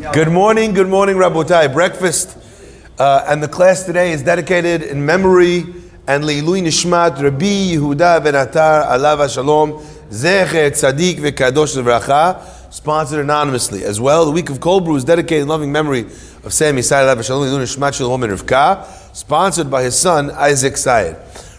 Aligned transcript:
Good 0.00 0.28
morning, 0.28 0.72
good 0.72 0.88
morning, 0.88 1.16
Rabotai. 1.16 1.74
Breakfast 1.74 2.38
uh, 2.98 3.26
and 3.28 3.42
the 3.42 3.48
class 3.48 3.84
today 3.84 4.12
is 4.12 4.22
dedicated 4.22 4.80
in 4.82 5.04
memory 5.04 5.58
and 6.08 6.24
Leilui 6.24 6.62
Nishmat 6.62 7.22
Rabbi 7.22 7.74
Yehuda 7.74 8.24
Ben 8.24 8.32
Atar 8.32 8.86
Alav 8.86 9.32
Shalom 9.32 9.72
Zecher 10.08 10.70
Tzadik 10.70 11.16
V'Kadosh 11.16 11.76
V'Racha, 11.82 12.72
sponsored 12.72 13.20
anonymously. 13.20 13.84
As 13.84 14.00
well, 14.00 14.24
the 14.24 14.30
week 14.30 14.48
of 14.48 14.58
cold 14.58 14.86
brew 14.86 14.96
is 14.96 15.04
dedicated 15.04 15.42
in 15.42 15.48
loving 15.48 15.70
memory 15.70 16.00
of 16.00 16.52
Sam 16.54 16.76
Yisrael 16.76 17.14
Alav 17.14 17.22
Shalom 17.22 17.46
Leilui 17.46 17.62
Nishmat 17.62 17.92
Shalom 17.92 18.22
and 18.22 18.32
Rivka, 18.32 18.86
sponsored 19.14 19.70
by 19.70 19.82
his 19.82 19.98
son 19.98 20.30
Isaac 20.30 20.78
Sayed. 20.78 21.16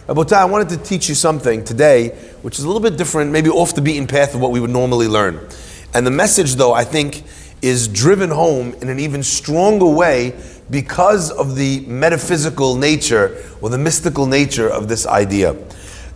Rabotai, 0.08 0.32
I 0.32 0.44
wanted 0.46 0.68
to 0.70 0.78
teach 0.78 1.08
you 1.08 1.14
something 1.14 1.62
today, 1.62 2.08
which 2.42 2.58
is 2.58 2.64
a 2.64 2.66
little 2.66 2.82
bit 2.82 2.96
different, 2.96 3.30
maybe 3.30 3.50
off 3.50 3.76
the 3.76 3.82
beaten 3.82 4.08
path 4.08 4.34
of 4.34 4.40
what 4.40 4.50
we 4.50 4.58
would 4.58 4.70
normally 4.70 5.06
learn. 5.06 5.48
And 5.94 6.04
the 6.04 6.10
message, 6.10 6.56
though, 6.56 6.72
I 6.72 6.84
think 6.84 7.22
is 7.62 7.88
driven 7.88 8.28
home 8.28 8.74
in 8.82 8.88
an 8.88 8.98
even 8.98 9.22
stronger 9.22 9.86
way 9.86 10.36
because 10.68 11.30
of 11.30 11.56
the 11.56 11.80
metaphysical 11.86 12.76
nature 12.76 13.42
or 13.60 13.70
the 13.70 13.78
mystical 13.78 14.26
nature 14.26 14.68
of 14.68 14.88
this 14.88 15.06
idea. 15.06 15.54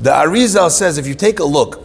The 0.00 0.10
Arizal 0.10 0.70
says 0.70 0.98
if 0.98 1.06
you 1.06 1.14
take 1.14 1.38
a 1.38 1.44
look, 1.44 1.82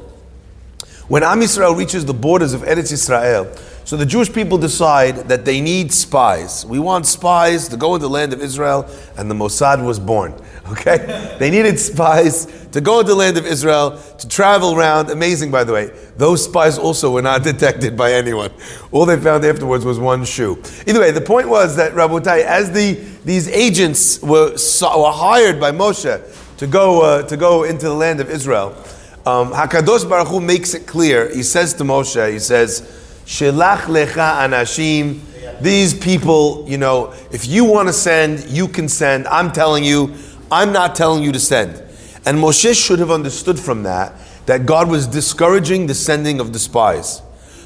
when 1.08 1.24
Am 1.24 1.40
Yisrael 1.40 1.78
reaches 1.78 2.06
the 2.06 2.14
borders 2.14 2.54
of 2.54 2.62
Eretz 2.62 2.92
Yisrael, 2.92 3.46
so 3.84 3.98
the 3.98 4.06
Jewish 4.06 4.32
people 4.32 4.58
decide 4.58 5.28
that 5.28 5.44
they 5.44 5.60
need 5.60 5.92
spies. 5.92 6.66
We 6.66 6.80
want 6.80 7.06
spies 7.06 7.68
to 7.70 7.78
go 7.78 7.96
into 7.96 8.08
the 8.08 8.14
land 8.14 8.32
of 8.32 8.42
Israel, 8.42 8.90
and 9.18 9.30
the 9.30 9.36
Mossad 9.36 9.84
was 9.84 10.00
born. 10.00 10.34
Okay? 10.72 11.36
They 11.38 11.50
needed 11.52 11.78
spies 11.80 12.46
to 12.72 12.80
go 12.80 13.00
into 13.00 13.12
the 13.12 13.18
land 13.18 13.36
of 13.36 13.46
Israel, 13.46 13.98
to 14.20 14.28
travel 14.28 14.74
around. 14.74 15.10
Amazing, 15.10 15.52
by 15.52 15.66
the 15.66 15.74
way. 15.74 15.88
Those 16.16 16.46
spies 16.46 16.78
also 16.78 17.12
were 17.12 17.22
not 17.22 17.44
detected 17.52 17.98
by 17.98 18.14
anyone. 18.14 18.52
All 18.92 19.06
they 19.06 19.20
found 19.20 19.44
afterwards 19.44 19.84
was 19.84 20.00
one 20.00 20.24
shoe. 20.24 20.62
Either 20.88 21.02
way, 21.02 21.12
the 21.12 21.20
point 21.20 21.50
was 21.50 21.76
that 21.76 21.92
Rabotai, 21.92 22.46
as 22.46 22.72
the, 22.72 22.94
these 23.26 23.50
agents 23.50 24.22
were, 24.22 24.52
were 24.52 25.12
hired 25.12 25.60
by 25.60 25.72
Moshe 25.72 26.22
to 26.58 26.68
go, 26.68 27.02
uh, 27.02 27.24
to 27.24 27.36
go 27.36 27.64
into 27.64 27.88
the 27.88 27.94
land 27.94 28.22
of 28.22 28.30
Israel, 28.30 28.70
um, 29.26 29.52
Hakadosh 29.52 30.08
Baruch 30.08 30.30
Hu 30.30 30.40
makes 30.40 30.74
it 30.74 30.88
clear. 30.88 31.34
He 31.34 31.44
says 31.44 31.74
to 31.74 31.84
Moshe, 31.84 32.32
he 32.32 32.40
says, 32.40 33.01
"Shelach 33.26 33.82
lecha 33.84 34.38
anashim." 34.48 35.20
These 35.62 35.94
people, 35.94 36.66
you 36.68 36.78
know, 36.78 37.14
if 37.32 37.48
you 37.48 37.66
want 37.66 37.88
to 37.88 37.94
send, 37.94 38.50
you 38.50 38.68
can 38.68 38.90
send. 38.90 39.28
I'm 39.28 39.52
telling 39.52 39.84
you, 39.84 40.14
I'm 40.52 40.72
not 40.74 40.96
telling 40.96 41.24
you 41.24 41.32
to 41.32 41.40
send. 41.40 41.82
And 42.26 42.38
Moshe 42.38 42.74
should 42.76 43.00
have 43.00 43.12
understood 43.12 43.60
from 43.60 43.84
that 43.84 44.14
that 44.46 44.66
God 44.66 44.90
was 44.90 45.08
discouraging 45.08 45.88
the 45.88 45.94
sending 45.94 46.40
of 46.40 46.52
the 46.54 46.60
spies. 46.60 47.22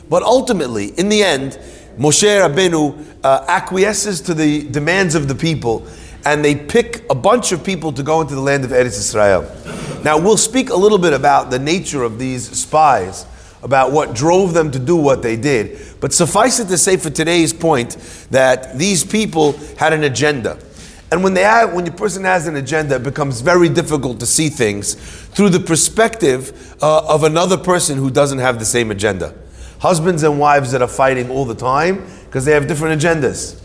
But 0.09 0.23
ultimately, 0.23 0.88
in 1.00 1.09
the 1.09 1.23
end, 1.23 1.58
Moshe 1.98 2.23
Rabbeinu 2.23 3.06
uh, 3.23 3.45
acquiesces 3.48 4.22
to 4.22 4.33
the 4.33 4.64
demands 4.70 5.16
of 5.16 5.28
the 5.28 5.36
people 5.36 5.88
and 6.26 6.44
they 6.44 6.56
pick 6.56 7.06
a 7.09 7.16
bunch 7.16 7.52
of 7.52 7.64
people 7.64 7.92
to 7.94 8.03
go 8.03 8.20
into 8.22 8.33
the 8.33 8.42
land 8.42 8.66
of 8.66 8.72
Eretz 8.72 8.98
Israel. 8.98 9.44
Now, 10.03 10.17
we'll 10.17 10.38
speak 10.38 10.72
a 10.72 10.76
little 10.76 10.98
bit 10.98 11.14
about 11.14 11.52
the 11.52 11.59
nature 11.59 12.03
of 12.03 12.17
these 12.17 12.50
spies, 12.50 13.26
about 13.66 13.91
what 13.91 14.13
drove 14.13 14.53
them 14.53 14.69
to 14.69 14.80
do 14.80 14.95
what 14.95 15.23
they 15.23 15.35
did. 15.35 15.80
But 15.99 16.13
suffice 16.13 16.59
it 16.59 16.67
to 16.67 16.77
say 16.77 16.97
for 16.97 17.09
today's 17.09 17.52
point 17.52 17.97
that 18.30 18.77
these 18.77 19.03
people 19.03 19.53
had 19.77 19.91
an 19.91 20.03
agenda. 20.03 20.59
And 21.11 21.23
when 21.23 21.33
they 21.33 21.41
have, 21.41 21.73
when 21.73 21.88
a 21.88 21.91
person 21.91 22.23
has 22.25 22.47
an 22.47 22.55
agenda, 22.55 22.95
it 22.95 23.03
becomes 23.03 23.41
very 23.41 23.67
difficult 23.67 24.19
to 24.19 24.25
see 24.27 24.49
things 24.49 24.93
through 24.93 25.49
the 25.49 25.59
perspective 25.59 26.75
uh, 26.81 27.08
of 27.08 27.23
another 27.23 27.58
person 27.58 27.97
who 27.97 28.11
doesn't 28.11 28.39
have 28.39 28.59
the 28.59 28.66
same 28.66 28.91
agenda. 28.91 29.33
Husbands 29.80 30.21
and 30.21 30.39
wives 30.39 30.71
that 30.71 30.81
are 30.81 30.88
fighting 30.88 31.31
all 31.31 31.45
the 31.45 31.55
time 31.55 32.05
because 32.25 32.45
they 32.45 32.52
have 32.52 32.67
different 32.67 33.02
agendas, 33.02 33.61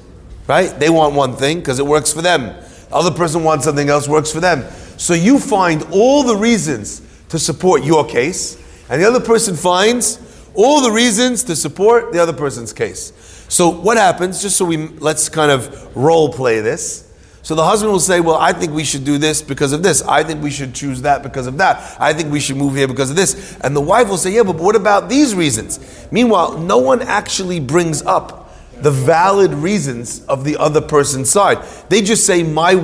right? 0.46 0.68
They 0.78 0.90
want 0.90 1.14
one 1.14 1.34
thing 1.34 1.58
because 1.58 1.78
it 1.78 1.86
works 1.86 2.12
for 2.12 2.22
them. 2.22 2.46
The 2.88 2.94
other 2.94 3.10
person 3.10 3.44
wants 3.44 3.64
something 3.64 3.88
else, 3.88 4.08
works 4.08 4.32
for 4.32 4.40
them. 4.40 4.64
So 4.96 5.12
you 5.12 5.38
find 5.38 5.86
all 5.92 6.22
the 6.22 6.36
reasons 6.36 7.02
to 7.30 7.38
support 7.38 7.84
your 7.84 8.06
case, 8.06 8.59
and 8.90 9.00
the 9.00 9.06
other 9.06 9.20
person 9.20 9.56
finds 9.56 10.18
all 10.54 10.82
the 10.82 10.90
reasons 10.90 11.44
to 11.44 11.56
support 11.56 12.12
the 12.12 12.18
other 12.18 12.32
person's 12.32 12.72
case. 12.72 13.12
So 13.48 13.68
what 13.68 13.96
happens? 13.96 14.42
Just 14.42 14.56
so 14.56 14.64
we 14.64 14.76
let's 14.76 15.28
kind 15.28 15.50
of 15.50 15.96
role 15.96 16.32
play 16.32 16.60
this. 16.60 17.06
So 17.42 17.54
the 17.54 17.64
husband 17.64 17.90
will 17.92 18.00
say, 18.00 18.20
Well, 18.20 18.36
I 18.36 18.52
think 18.52 18.72
we 18.72 18.84
should 18.84 19.04
do 19.04 19.16
this 19.16 19.42
because 19.42 19.72
of 19.72 19.82
this. 19.82 20.02
I 20.02 20.22
think 20.22 20.42
we 20.42 20.50
should 20.50 20.74
choose 20.74 21.02
that 21.02 21.22
because 21.22 21.46
of 21.46 21.56
that. 21.58 21.96
I 22.00 22.12
think 22.12 22.32
we 22.32 22.40
should 22.40 22.56
move 22.56 22.74
here 22.74 22.86
because 22.86 23.10
of 23.10 23.16
this. 23.16 23.58
And 23.60 23.74
the 23.74 23.80
wife 23.80 24.08
will 24.08 24.18
say, 24.18 24.32
Yeah, 24.32 24.42
but 24.42 24.56
what 24.56 24.76
about 24.76 25.08
these 25.08 25.34
reasons? 25.34 25.80
Meanwhile, 26.10 26.58
no 26.58 26.78
one 26.78 27.00
actually 27.02 27.60
brings 27.60 28.02
up 28.02 28.52
the 28.82 28.90
valid 28.90 29.52
reasons 29.52 30.24
of 30.26 30.44
the 30.44 30.56
other 30.56 30.80
person's 30.80 31.30
side. 31.30 31.62
They 31.88 32.02
just 32.02 32.26
say, 32.26 32.42
My, 32.42 32.74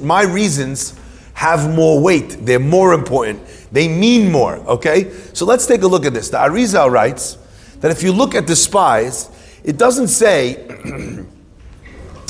my 0.00 0.22
reasons 0.22 0.98
have 1.34 1.74
more 1.74 2.00
weight, 2.00 2.38
they're 2.46 2.58
more 2.58 2.94
important, 2.94 3.42
they 3.72 3.88
mean 3.88 4.30
more. 4.30 4.56
Okay? 4.56 5.10
So 5.32 5.44
let's 5.44 5.66
take 5.66 5.82
a 5.82 5.86
look 5.86 6.04
at 6.06 6.14
this. 6.14 6.30
The 6.30 6.38
Arizal 6.38 6.90
writes 6.90 7.38
that 7.80 7.90
if 7.90 8.02
you 8.02 8.12
look 8.12 8.34
at 8.34 8.46
the 8.46 8.56
spies, 8.56 9.30
it 9.64 9.76
doesn't 9.76 10.08
say, 10.08 10.56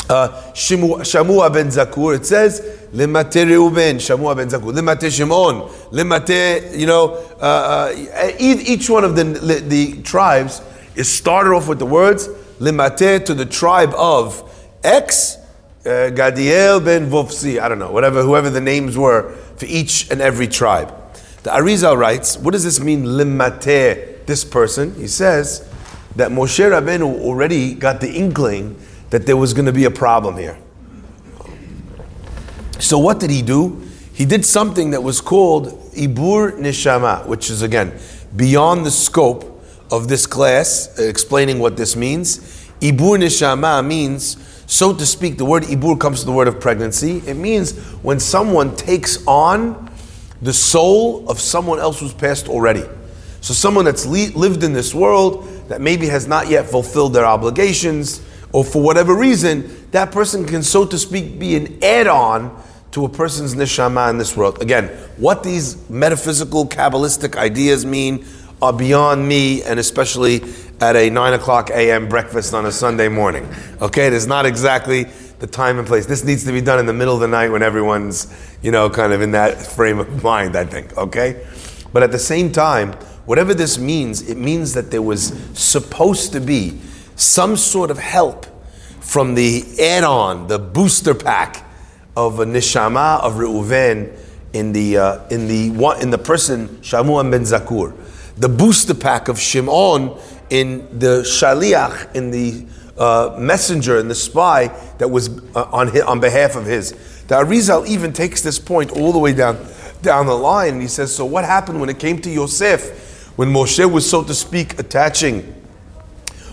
uh, 0.09 0.53
Shamua 0.55 1.53
ben 1.53 1.69
Zakur. 1.69 2.17
It 2.17 2.27
says 2.27 2.89
Limate 2.93 3.47
Reuben, 3.47 3.99
Shamua 3.99 4.35
ben 4.35 4.49
Zakur. 4.49 4.75
Limate 4.75 5.13
Shimon, 5.13 5.71
Limate. 5.91 6.75
You 6.75 6.87
know, 6.87 7.15
uh, 7.41 7.93
uh, 7.93 8.33
each 8.39 8.89
one 8.89 9.05
of 9.05 9.17
the, 9.17 9.25
the 9.25 10.03
tribes 10.03 10.63
is 10.95 11.13
started 11.13 11.51
off 11.51 11.69
with 11.69 11.79
the 11.79 11.87
words 11.87 12.29
Limate 12.59 13.27
to 13.27 13.35
the 13.35 13.47
tribe 13.47 13.93
of 13.95 14.43
X. 14.83 15.37
Uh, 15.85 16.11
Gadiel 16.11 16.85
ben 16.85 17.09
Vofsi, 17.09 17.61
I 17.61 17.69
don't 17.69 17.79
know, 17.79 17.93
whatever, 17.93 18.23
whoever 18.23 18.51
the 18.51 18.61
names 18.61 18.97
were 18.99 19.31
for 19.57 19.67
each 19.67 20.11
and 20.11 20.21
every 20.21 20.49
tribe. 20.49 20.93
The 21.47 21.53
Arizal 21.53 21.97
writes, 21.97 22.37
what 22.37 22.55
does 22.55 22.65
this 22.65 22.81
mean, 22.81 23.17
limate, 23.17 24.27
this 24.27 24.45
person? 24.45 24.93
He 24.97 25.07
says 25.07 25.65
that 26.17 26.33
Moshe 26.33 26.59
Rabbeinu 26.69 27.21
already 27.21 27.73
got 27.73 28.01
the 28.01 28.11
inkling 28.13 28.77
that 29.11 29.27
there 29.27 29.37
was 29.37 29.55
going 29.55 29.67
to 29.67 29.73
be 29.73 29.85
a 29.85 29.91
problem 29.93 30.39
here. 30.39 30.59
So 32.81 32.99
what 32.99 33.21
did 33.21 33.31
he 33.31 33.43
do? 33.43 33.81
He 34.13 34.25
did 34.25 34.45
something 34.45 34.91
that 34.91 35.05
was 35.05 35.21
called 35.21 35.69
Ibur 35.93 36.59
Nishama, 36.59 37.25
which 37.29 37.49
is 37.49 37.63
again 37.63 37.97
beyond 38.35 38.85
the 38.85 38.91
scope 38.91 39.65
of 39.93 40.09
this 40.09 40.27
class, 40.27 40.99
explaining 40.99 41.61
what 41.61 41.77
this 41.77 41.95
means. 41.95 42.39
Ibur 42.81 43.21
Nishama 43.21 43.87
means, 43.87 44.37
so 44.67 44.93
to 44.93 45.07
speak, 45.07 45.39
the 45.39 45.45
word 45.45 45.63
Ibur 45.63 46.01
comes 46.01 46.25
from 46.25 46.33
the 46.33 46.37
word 46.37 46.49
of 46.49 46.59
pregnancy. 46.59 47.19
It 47.25 47.37
means 47.37 47.79
when 48.03 48.19
someone 48.19 48.75
takes 48.75 49.25
on 49.29 49.87
the 50.43 50.53
soul 50.53 51.29
of 51.29 51.41
someone 51.41 51.79
else 51.79 52.01
who's 52.01 52.15
passed 52.15 52.49
already. 52.49 52.85
So 53.41 53.55
someone 53.55 53.85
that's 53.85 54.07
lived 54.07 54.65
in 54.65 54.73
this 54.73 54.95
world 54.95 55.47
that 55.69 55.81
maybe 55.81 56.07
has 56.09 56.27
not 56.27 56.49
yet 56.49 56.67
fulfilled 56.67 57.13
their 57.13 57.25
obligations, 57.25 58.23
or 58.53 58.65
for 58.65 58.83
whatever 58.83 59.15
reason, 59.15 59.89
that 59.91 60.13
person 60.13 60.47
can, 60.47 60.63
so 60.63 60.85
to 60.87 60.99
speak, 60.99 61.39
be 61.39 61.57
an 61.57 61.79
add 61.83 62.07
on 62.07 62.63
to 62.93 63.05
a 63.05 63.09
person's 63.09 63.55
neshama 63.55 64.09
in 64.09 64.19
this 64.19 64.37
world. 64.37 64.63
Again, 64.63 64.89
what 65.17 65.43
these 65.43 65.89
metaphysical, 65.91 66.67
Kabbalistic 66.67 67.37
ideas 67.37 67.85
mean 67.85 68.25
are 68.63 68.73
beyond 68.73 69.29
me, 69.29 69.63
and 69.63 69.79
especially 69.79 70.43
at 70.81 70.97
a 70.97 71.11
9 71.11 71.33
o'clock 71.35 71.71
a.m. 71.71 72.09
breakfast 72.09 72.55
on 72.55 72.65
a 72.67 72.73
Sunday 72.73 73.09
morning. 73.09 73.47
Okay, 73.83 74.07
it 74.07 74.13
is 74.13 74.27
not 74.27 74.47
exactly 74.47 75.07
the 75.39 75.47
time 75.47 75.79
and 75.79 75.87
place. 75.87 76.07
This 76.07 76.25
needs 76.25 76.45
to 76.45 76.53
be 76.53 76.61
done 76.61 76.79
in 76.79 76.87
the 76.87 76.93
middle 76.93 77.15
of 77.15 77.21
the 77.21 77.29
night 77.29 77.49
when 77.49 77.63
everyone's, 77.63 78.33
you 78.63 78.71
know, 78.71 78.89
kind 78.89 79.13
of 79.13 79.21
in 79.21 79.33
that 79.33 79.61
frame 79.61 79.99
of 79.99 80.23
mind, 80.23 80.57
I 80.57 80.65
think. 80.65 80.97
Okay? 80.97 81.47
But 81.93 82.03
at 82.03 82.13
the 82.13 82.19
same 82.19 82.53
time, 82.53 82.93
whatever 83.27 83.55
this 83.55 83.79
means, 83.79 84.29
it 84.29 84.37
means 84.37 84.73
that 84.75 84.91
there 84.91 85.03
was 85.03 85.29
supposed 85.59 86.33
to 86.33 86.41
be 86.41 86.81
some 87.17 87.57
sort 87.57 87.91
of 87.91 87.99
help 87.99 88.47
from 89.01 89.35
the 89.35 89.65
add-on, 89.81 90.49
the 90.49 90.59
booster 90.59 91.15
pack 91.15 91.65
of 92.17 92.41
a 92.41 92.45
neshama 92.45 93.21
of 93.21 93.35
Reuven 93.35 94.17
in 94.53 94.73
the 94.73 94.97
uh, 94.97 95.29
in 95.29 95.49
the 95.49 95.71
one, 95.71 96.01
in 96.01 96.11
the 96.11 96.19
person 96.19 96.69
Shamuam 96.81 97.31
ben 97.31 97.43
Zakur, 97.43 97.95
the 98.37 98.49
booster 98.49 98.95
pack 98.95 99.29
of 99.29 99.39
Shimon 99.39 100.19
in 100.51 100.99
the 100.99 101.23
shaliach 101.23 102.15
in 102.15 102.31
the 102.31 102.67
uh, 102.99 103.37
messenger 103.39 103.99
and 103.99 104.11
the 104.11 104.15
spy 104.15 104.69
that 104.99 105.09
was 105.09 105.29
uh, 105.55 105.69
on 105.73 105.89
his, 105.89 106.03
on 106.03 106.21
behalf 106.21 106.57
of 106.57 106.65
his. 106.65 106.93
The 107.29 107.35
Arizal 107.37 107.87
even 107.87 108.13
takes 108.13 108.43
this 108.43 108.59
point 108.59 108.91
all 108.93 109.13
the 109.13 109.19
way 109.19 109.33
down 109.33 109.59
down 110.03 110.27
the 110.27 110.37
line, 110.37 110.81
he 110.81 110.89
says, 110.89 111.15
"So 111.15 111.25
what 111.25 111.45
happened 111.45 111.81
when 111.81 111.89
it 111.89 111.99
came 111.99 112.21
to 112.23 112.31
Yosef, 112.31 113.37
when 113.37 113.53
Moshe 113.53 113.91
was 113.91 114.09
so 114.09 114.23
to 114.23 114.35
speak 114.35 114.79
attaching?" 114.79 115.55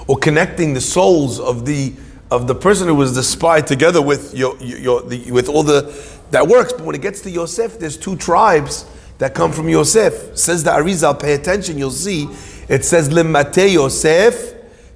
or 0.08 0.18
connecting 0.18 0.74
the 0.74 0.82
souls 0.82 1.40
of 1.40 1.66
the 1.66 1.94
of 2.32 2.48
the 2.48 2.56
person 2.56 2.88
who 2.88 2.96
was 2.96 3.14
the 3.14 3.22
spy 3.22 3.62
together 3.62 4.02
with 4.02 4.34
your, 4.34 4.58
your 4.58 5.02
the, 5.02 5.32
with 5.32 5.48
all 5.50 5.64
the 5.64 5.94
that 6.32 6.48
works. 6.48 6.74
But 6.74 6.84
when 6.84 6.96
it 6.96 7.02
gets 7.02 7.22
to 7.22 7.30
Yosef, 7.30 7.78
there's 7.78 7.98
two 7.98 8.16
tribes 8.16 8.86
that 9.20 9.36
come 9.36 9.52
from 9.52 9.70
Yosef. 9.70 10.36
Says 10.38 10.64
the 10.64 10.72
Arizal, 10.72 11.20
pay 11.20 11.34
attention, 11.36 11.78
you'll 11.78 11.92
see. 11.92 12.28
It 12.68 12.86
says 12.86 13.12
Limate 13.12 13.72
Yosef, 13.72 14.53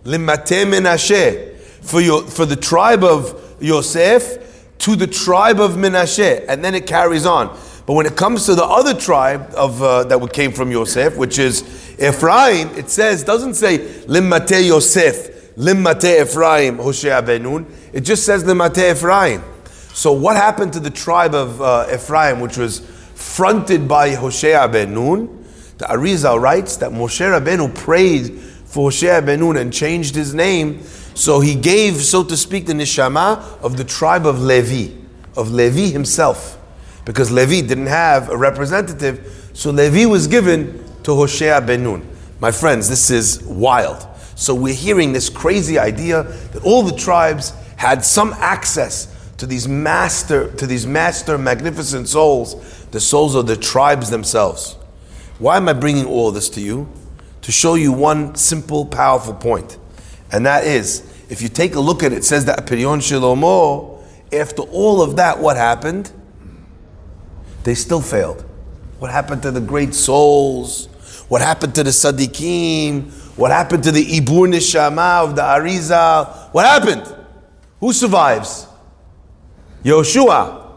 Limate 0.07 0.65
Menashe. 0.65 1.57
for, 1.81 1.99
your, 2.01 2.23
for 2.23 2.45
the 2.45 2.55
tribe 2.55 3.03
of 3.03 3.57
Yosef 3.59 4.77
to 4.79 4.95
the 4.95 5.07
tribe 5.07 5.59
of 5.59 5.71
Menashe, 5.71 6.45
and 6.47 6.63
then 6.63 6.75
it 6.75 6.87
carries 6.87 7.25
on. 7.25 7.57
But 7.85 7.93
when 7.93 8.05
it 8.05 8.15
comes 8.15 8.45
to 8.45 8.55
the 8.55 8.63
other 8.63 8.93
tribe 8.93 9.53
of 9.55 9.81
uh, 9.81 10.03
that 10.05 10.33
came 10.33 10.51
from 10.51 10.71
Yosef, 10.71 11.17
which 11.17 11.39
is 11.39 11.63
Ephraim, 11.99 12.69
it 12.77 12.89
says 12.89 13.23
doesn't 13.23 13.55
say 13.55 13.79
Limmate 13.79 14.65
Yosef, 14.65 15.55
Limmate 15.55 16.21
Ephraim, 16.21 16.77
Hoshea 16.77 17.21
ben 17.21 17.43
Nun. 17.43 17.65
It 17.93 18.01
just 18.01 18.25
says 18.25 18.43
Limmate 18.43 18.91
Ephraim. 18.91 19.41
So 19.93 20.11
what 20.11 20.35
happened 20.35 20.73
to 20.73 20.79
the 20.79 20.89
tribe 20.89 21.33
of 21.33 21.61
uh, 21.61 21.87
Ephraim, 21.93 22.39
which 22.39 22.57
was 22.57 22.79
fronted 23.15 23.87
by 23.87 24.11
Hoshea 24.15 24.67
ben 24.67 24.93
Nun? 24.93 25.45
The 25.77 25.85
Arizal 25.85 26.41
writes 26.41 26.77
that 26.77 26.91
Moshe 26.91 27.21
Rabbeinu 27.21 27.73
prayed 27.73 28.41
for 28.77 28.91
Hoshea 28.91 29.21
ben 29.21 29.39
Nun 29.39 29.57
and 29.57 29.73
changed 29.73 30.13
his 30.13 30.35
name 30.35 30.83
so 31.15 31.39
he 31.39 31.55
gave, 31.55 31.95
so 31.95 32.23
to 32.23 32.37
speak, 32.37 32.67
the 32.67 32.73
neshama 32.73 33.59
of 33.63 33.75
the 33.75 33.83
tribe 33.83 34.27
of 34.27 34.39
Levi, 34.39 34.93
of 35.35 35.49
Levi 35.49 35.89
himself, 35.91 36.59
because 37.03 37.31
Levi 37.31 37.67
didn't 37.67 37.87
have 37.87 38.29
a 38.29 38.37
representative. 38.37 39.49
So 39.53 39.71
Levi 39.71 40.05
was 40.05 40.27
given 40.27 40.85
to 41.01 41.15
Hoshea 41.15 41.59
ben 41.61 41.85
Nun. 41.85 42.07
My 42.39 42.51
friends, 42.51 42.87
this 42.87 43.09
is 43.09 43.41
wild. 43.45 44.05
So 44.35 44.53
we're 44.53 44.75
hearing 44.75 45.11
this 45.11 45.27
crazy 45.27 45.79
idea 45.79 46.21
that 46.21 46.63
all 46.63 46.83
the 46.83 46.95
tribes 46.95 47.53
had 47.77 48.05
some 48.05 48.33
access 48.33 49.11
to 49.37 49.47
these 49.47 49.67
master, 49.67 50.51
to 50.51 50.67
these 50.67 50.85
master 50.85 51.39
magnificent 51.39 52.09
souls, 52.09 52.85
the 52.91 52.99
souls 52.99 53.33
of 53.33 53.47
the 53.47 53.57
tribes 53.57 54.11
themselves. 54.11 54.73
Why 55.39 55.57
am 55.57 55.67
I 55.67 55.73
bringing 55.73 56.05
all 56.05 56.31
this 56.31 56.47
to 56.49 56.61
you? 56.61 56.87
To 57.47 57.53
show 57.53 57.75
you 57.75 57.93
one 57.93 58.35
simple, 58.35 58.85
powerful 58.85 59.33
point. 59.33 59.77
And 60.33 60.45
that 60.45 60.65
is, 60.65 61.09
if 61.29 61.41
you 61.41 61.47
take 61.47 61.75
a 61.75 61.79
look 61.79 62.03
at 62.03 62.11
it, 62.11 62.17
it 62.17 62.25
says 62.25 62.43
that 62.43 62.67
Piryon 62.67 62.99
Shilomo, 62.99 64.03
after 64.33 64.63
all 64.63 65.01
of 65.01 65.15
that, 65.15 65.39
what 65.39 65.55
happened? 65.55 66.11
They 67.63 67.73
still 67.73 68.01
failed. 68.01 68.43
What 68.99 69.11
happened 69.11 69.43
to 69.43 69.51
the 69.51 69.61
great 69.61 69.93
souls? 69.93 70.87
What 71.29 71.41
happened 71.41 71.73
to 71.75 71.85
the 71.85 71.91
Sadiqim? 71.91 73.11
What 73.37 73.51
happened 73.51 73.85
to 73.85 73.93
the 73.93 74.03
Ibur 74.03 74.49
Nishama 74.53 75.23
of 75.23 75.37
the 75.37 75.41
Arizal? 75.41 76.51
What 76.51 76.65
happened? 76.65 77.15
Who 77.79 77.93
survives? 77.93 78.67
Yoshua. 79.85 80.69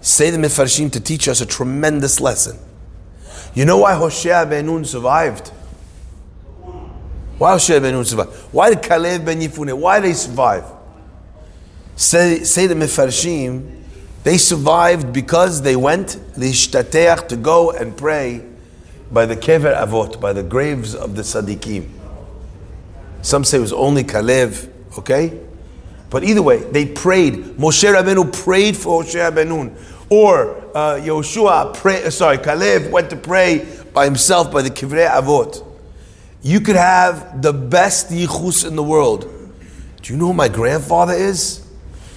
Say 0.00 0.30
the 0.30 0.38
Mefarshim 0.38 0.90
to 0.90 0.98
teach 0.98 1.28
us 1.28 1.40
a 1.40 1.46
tremendous 1.46 2.20
lesson. 2.20 2.58
You 3.58 3.64
know 3.64 3.78
why 3.78 3.94
Hoshea 3.94 4.46
ben 4.48 4.66
Nun 4.66 4.84
survived? 4.84 5.48
Why 7.38 7.50
Hoshea 7.54 7.80
ben 7.80 7.92
Nun 7.92 8.04
survive? 8.04 8.28
Why 8.52 8.72
did 8.72 8.84
Kalev 8.84 9.24
ben 9.24 9.40
Yifune? 9.40 9.76
Why 9.76 9.98
did 9.98 10.10
they 10.10 10.14
survive? 10.14 10.64
Say, 11.96 12.44
say 12.44 12.68
the 12.68 12.76
Mefarshim, 12.76 13.82
they 14.22 14.38
survived 14.38 15.12
because 15.12 15.62
they 15.62 15.74
went 15.74 16.20
to 16.36 17.38
go 17.42 17.72
and 17.72 17.96
pray 17.96 18.44
by 19.10 19.26
the 19.26 19.34
Kever 19.34 19.76
Avot, 19.76 20.20
by 20.20 20.32
the 20.32 20.44
graves 20.44 20.94
of 20.94 21.16
the 21.16 21.22
Sadiqim. 21.22 21.90
Some 23.22 23.42
say 23.42 23.58
it 23.58 23.60
was 23.60 23.72
only 23.72 24.04
Kalev, 24.04 24.70
okay? 24.98 25.36
But 26.10 26.22
either 26.22 26.42
way, 26.42 26.58
they 26.58 26.86
prayed. 26.86 27.34
Moshe 27.56 27.92
Rabbeinu 27.92 28.32
prayed 28.44 28.76
for 28.76 29.02
Hoshea 29.02 29.32
ben 29.32 29.48
Nun. 29.48 29.76
Or 30.10 30.56
uh, 30.74 31.00
Yoshua, 31.00 31.74
pray, 31.74 32.08
sorry, 32.10 32.38
Kalev 32.38 32.90
went 32.90 33.10
to 33.10 33.16
pray 33.16 33.66
by 33.92 34.04
himself 34.04 34.50
by 34.50 34.62
the 34.62 34.70
Kivrei 34.70 35.08
Avot. 35.08 35.64
You 36.42 36.60
could 36.60 36.76
have 36.76 37.42
the 37.42 37.52
best 37.52 38.10
yichus 38.10 38.66
in 38.66 38.76
the 38.76 38.82
world. 38.82 39.28
Do 40.02 40.12
you 40.12 40.18
know 40.18 40.28
who 40.28 40.34
my 40.34 40.48
grandfather 40.48 41.12
is? 41.12 41.66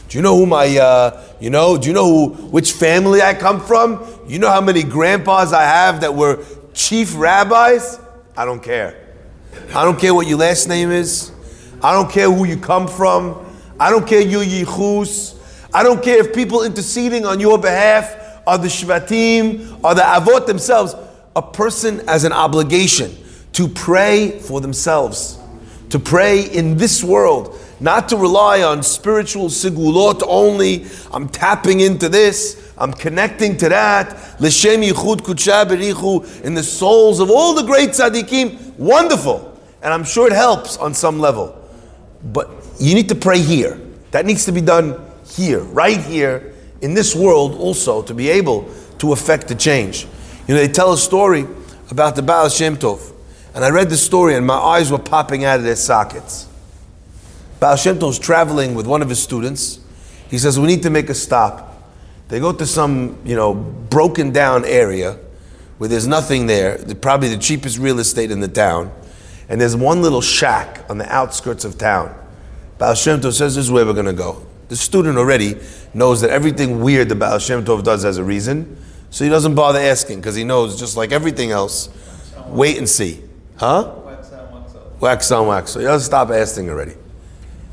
Do 0.07 0.17
you 0.17 0.21
know 0.21 0.37
who 0.37 0.45
my, 0.45 0.77
uh, 0.77 1.23
you 1.39 1.49
know, 1.49 1.77
do 1.77 1.87
you 1.87 1.93
know 1.93 2.05
who, 2.05 2.27
which 2.47 2.73
family 2.73 3.21
I 3.21 3.33
come 3.33 3.59
from? 3.61 4.05
You 4.27 4.39
know 4.39 4.49
how 4.49 4.61
many 4.61 4.83
grandpas 4.83 5.53
I 5.53 5.63
have 5.63 6.01
that 6.01 6.13
were 6.13 6.45
chief 6.73 7.13
rabbis? 7.15 7.99
I 8.37 8.45
don't 8.45 8.61
care. 8.61 8.95
I 9.73 9.83
don't 9.83 9.99
care 9.99 10.13
what 10.13 10.27
your 10.27 10.37
last 10.37 10.67
name 10.67 10.91
is. 10.91 11.31
I 11.81 11.93
don't 11.93 12.11
care 12.11 12.31
who 12.31 12.45
you 12.45 12.57
come 12.57 12.87
from. 12.87 13.45
I 13.79 13.89
don't 13.89 14.07
care 14.07 14.21
your 14.21 14.43
yichus. 14.43 15.37
I 15.73 15.83
don't 15.83 16.03
care 16.03 16.19
if 16.19 16.33
people 16.33 16.63
interceding 16.63 17.25
on 17.25 17.39
your 17.39 17.57
behalf 17.57 18.15
are 18.45 18.57
the 18.57 18.67
shvatim, 18.67 19.83
are 19.83 19.95
the 19.95 20.01
avot 20.01 20.45
themselves. 20.45 20.95
A 21.35 21.41
person 21.41 22.05
has 22.07 22.23
an 22.23 22.33
obligation 22.33 23.15
to 23.53 23.67
pray 23.67 24.39
for 24.39 24.59
themselves, 24.59 25.39
to 25.89 25.99
pray 25.99 26.43
in 26.43 26.77
this 26.77 27.03
world, 27.03 27.57
not 27.79 28.09
to 28.09 28.17
rely 28.17 28.63
on 28.63 28.83
spiritual 28.83 29.47
segulot 29.47 30.21
only. 30.27 30.85
I'm 31.11 31.29
tapping 31.29 31.79
into 31.79 32.09
this, 32.09 32.73
I'm 32.77 32.93
connecting 32.93 33.57
to 33.57 33.69
that. 33.69 34.41
L'shem 34.41 34.81
yichud 34.81 36.43
in 36.43 36.53
the 36.55 36.63
souls 36.63 37.19
of 37.19 37.29
all 37.29 37.53
the 37.53 37.63
great 37.63 37.89
tzaddikim. 37.89 38.75
Wonderful. 38.77 39.59
And 39.83 39.93
I'm 39.93 40.03
sure 40.03 40.27
it 40.27 40.33
helps 40.33 40.77
on 40.77 40.93
some 40.93 41.19
level. 41.19 41.57
But 42.23 42.49
you 42.79 42.95
need 42.95 43.09
to 43.09 43.15
pray 43.15 43.39
here. 43.39 43.79
That 44.11 44.25
needs 44.25 44.45
to 44.45 44.51
be 44.51 44.61
done 44.61 45.10
here, 45.31 45.59
right 45.59 45.99
here, 45.99 46.53
in 46.81 46.93
this 46.93 47.15
world 47.15 47.55
also, 47.55 48.01
to 48.03 48.13
be 48.13 48.29
able 48.29 48.69
to 48.99 49.13
affect 49.13 49.47
the 49.47 49.55
change. 49.55 50.07
You 50.47 50.55
know, 50.55 50.61
they 50.61 50.71
tell 50.71 50.93
a 50.93 50.97
story 50.97 51.47
about 51.89 52.15
the 52.15 52.21
Baal 52.21 52.49
Shem 52.49 52.77
Tov. 52.77 53.13
And 53.53 53.65
I 53.65 53.69
read 53.69 53.89
the 53.89 53.97
story 53.97 54.35
and 54.35 54.45
my 54.45 54.55
eyes 54.55 54.91
were 54.91 54.99
popping 54.99 55.43
out 55.43 55.59
of 55.59 55.65
their 55.65 55.75
sockets. 55.75 56.47
Baal 57.59 57.75
Shem 57.75 57.99
was 57.99 58.17
traveling 58.17 58.73
with 58.73 58.87
one 58.87 59.01
of 59.01 59.09
his 59.09 59.21
students. 59.21 59.79
He 60.29 60.37
says, 60.37 60.59
We 60.59 60.67
need 60.67 60.83
to 60.83 60.89
make 60.89 61.09
a 61.09 61.13
stop. 61.13 61.67
They 62.29 62.39
go 62.39 62.53
to 62.53 62.65
some, 62.65 63.19
you 63.25 63.35
know, 63.35 63.53
broken 63.53 64.31
down 64.31 64.63
area 64.65 65.19
where 65.77 65.89
there's 65.89 66.07
nothing 66.07 66.47
there, 66.47 66.77
probably 67.01 67.27
the 67.27 67.37
cheapest 67.37 67.77
real 67.77 67.99
estate 67.99 68.31
in 68.31 68.39
the 68.39 68.47
town. 68.47 68.91
And 69.49 69.59
there's 69.59 69.75
one 69.75 70.01
little 70.01 70.21
shack 70.21 70.85
on 70.89 70.97
the 70.97 71.13
outskirts 71.13 71.65
of 71.65 71.77
town. 71.77 72.15
Baal 72.77 72.95
Shem 72.95 73.19
Tov 73.19 73.33
says, 73.33 73.55
This 73.55 73.65
is 73.65 73.71
where 73.71 73.85
we're 73.85 73.93
going 73.93 74.05
to 74.05 74.13
go. 74.13 74.45
The 74.71 74.77
student 74.77 75.17
already 75.17 75.57
knows 75.93 76.21
that 76.21 76.29
everything 76.29 76.79
weird 76.79 77.09
the 77.09 77.15
Baal 77.15 77.39
Shem 77.39 77.65
Tov 77.65 77.83
does 77.83 78.03
has 78.03 78.17
a 78.17 78.23
reason, 78.23 78.77
so 79.09 79.25
he 79.25 79.29
doesn't 79.29 79.53
bother 79.53 79.79
asking 79.79 80.21
because 80.21 80.33
he 80.33 80.45
knows, 80.45 80.79
just 80.79 80.95
like 80.95 81.11
everything 81.11 81.51
else, 81.51 81.89
wait 82.47 82.77
and 82.77 82.87
see. 82.87 83.21
Huh? 83.57 83.93
Wax 84.05 84.31
on, 84.31 84.53
wax 84.53 84.75
off. 84.75 85.01
Wax 85.01 85.31
on, 85.33 85.47
wax 85.47 85.75
off. 85.75 85.81
You 85.81 85.87
doesn't 85.89 86.05
stop 86.05 86.29
asking 86.29 86.69
already. 86.69 86.93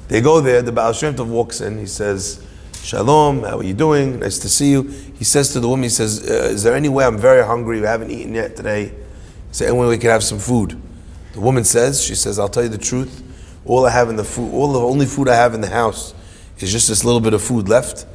They 0.09 0.21
go 0.21 0.41
there, 0.41 0.61
the 0.61 0.73
Baal 0.73 0.93
Shem 0.93 1.15
Tov 1.15 1.29
walks 1.29 1.61
in, 1.61 1.78
he 1.78 1.87
says, 1.87 2.45
Shalom, 2.83 3.45
how 3.45 3.59
are 3.59 3.62
you 3.62 3.75
doing? 3.75 4.19
Nice 4.19 4.40
to 4.40 4.49
see 4.49 4.73
you. 4.73 4.83
He 4.83 5.23
says 5.23 5.52
to 5.52 5.61
the 5.61 5.69
woman, 5.69 5.85
he 5.85 5.90
says, 5.90 6.28
uh, 6.28 6.49
is 6.50 6.64
there 6.64 6.75
any 6.75 6.88
way 6.88 7.05
I'm 7.05 7.17
very 7.17 7.47
hungry, 7.47 7.81
we 7.81 7.87
haven't 7.87 8.11
eaten 8.11 8.35
yet 8.35 8.57
today? 8.57 8.93
Is 9.52 9.61
there 9.61 9.69
any 9.69 9.78
way 9.78 9.87
we 9.87 9.99
can 9.99 10.11
have 10.11 10.25
some 10.25 10.40
food? 10.40 10.76
The 11.35 11.40
woman 11.40 11.62
says, 11.62 12.02
she 12.02 12.17
says, 12.17 12.40
I'll 12.40 12.49
tell 12.49 12.64
you 12.64 12.69
the 12.69 12.76
truth. 12.76 13.23
All 13.64 13.87
I 13.87 13.90
have 13.90 14.09
in 14.09 14.17
the 14.17 14.25
food, 14.25 14.52
all 14.52 14.73
the 14.73 14.81
only 14.81 15.07
food 15.07 15.28
I 15.28 15.37
have 15.37 15.55
in 15.55 15.61
the 15.61 15.69
house 15.69 16.14
is 16.59 16.73
just 16.73 16.88
this 16.88 17.05
little 17.05 17.21
bit 17.21 17.35
of 17.35 17.43
food 17.43 17.69
left. 17.69 18.07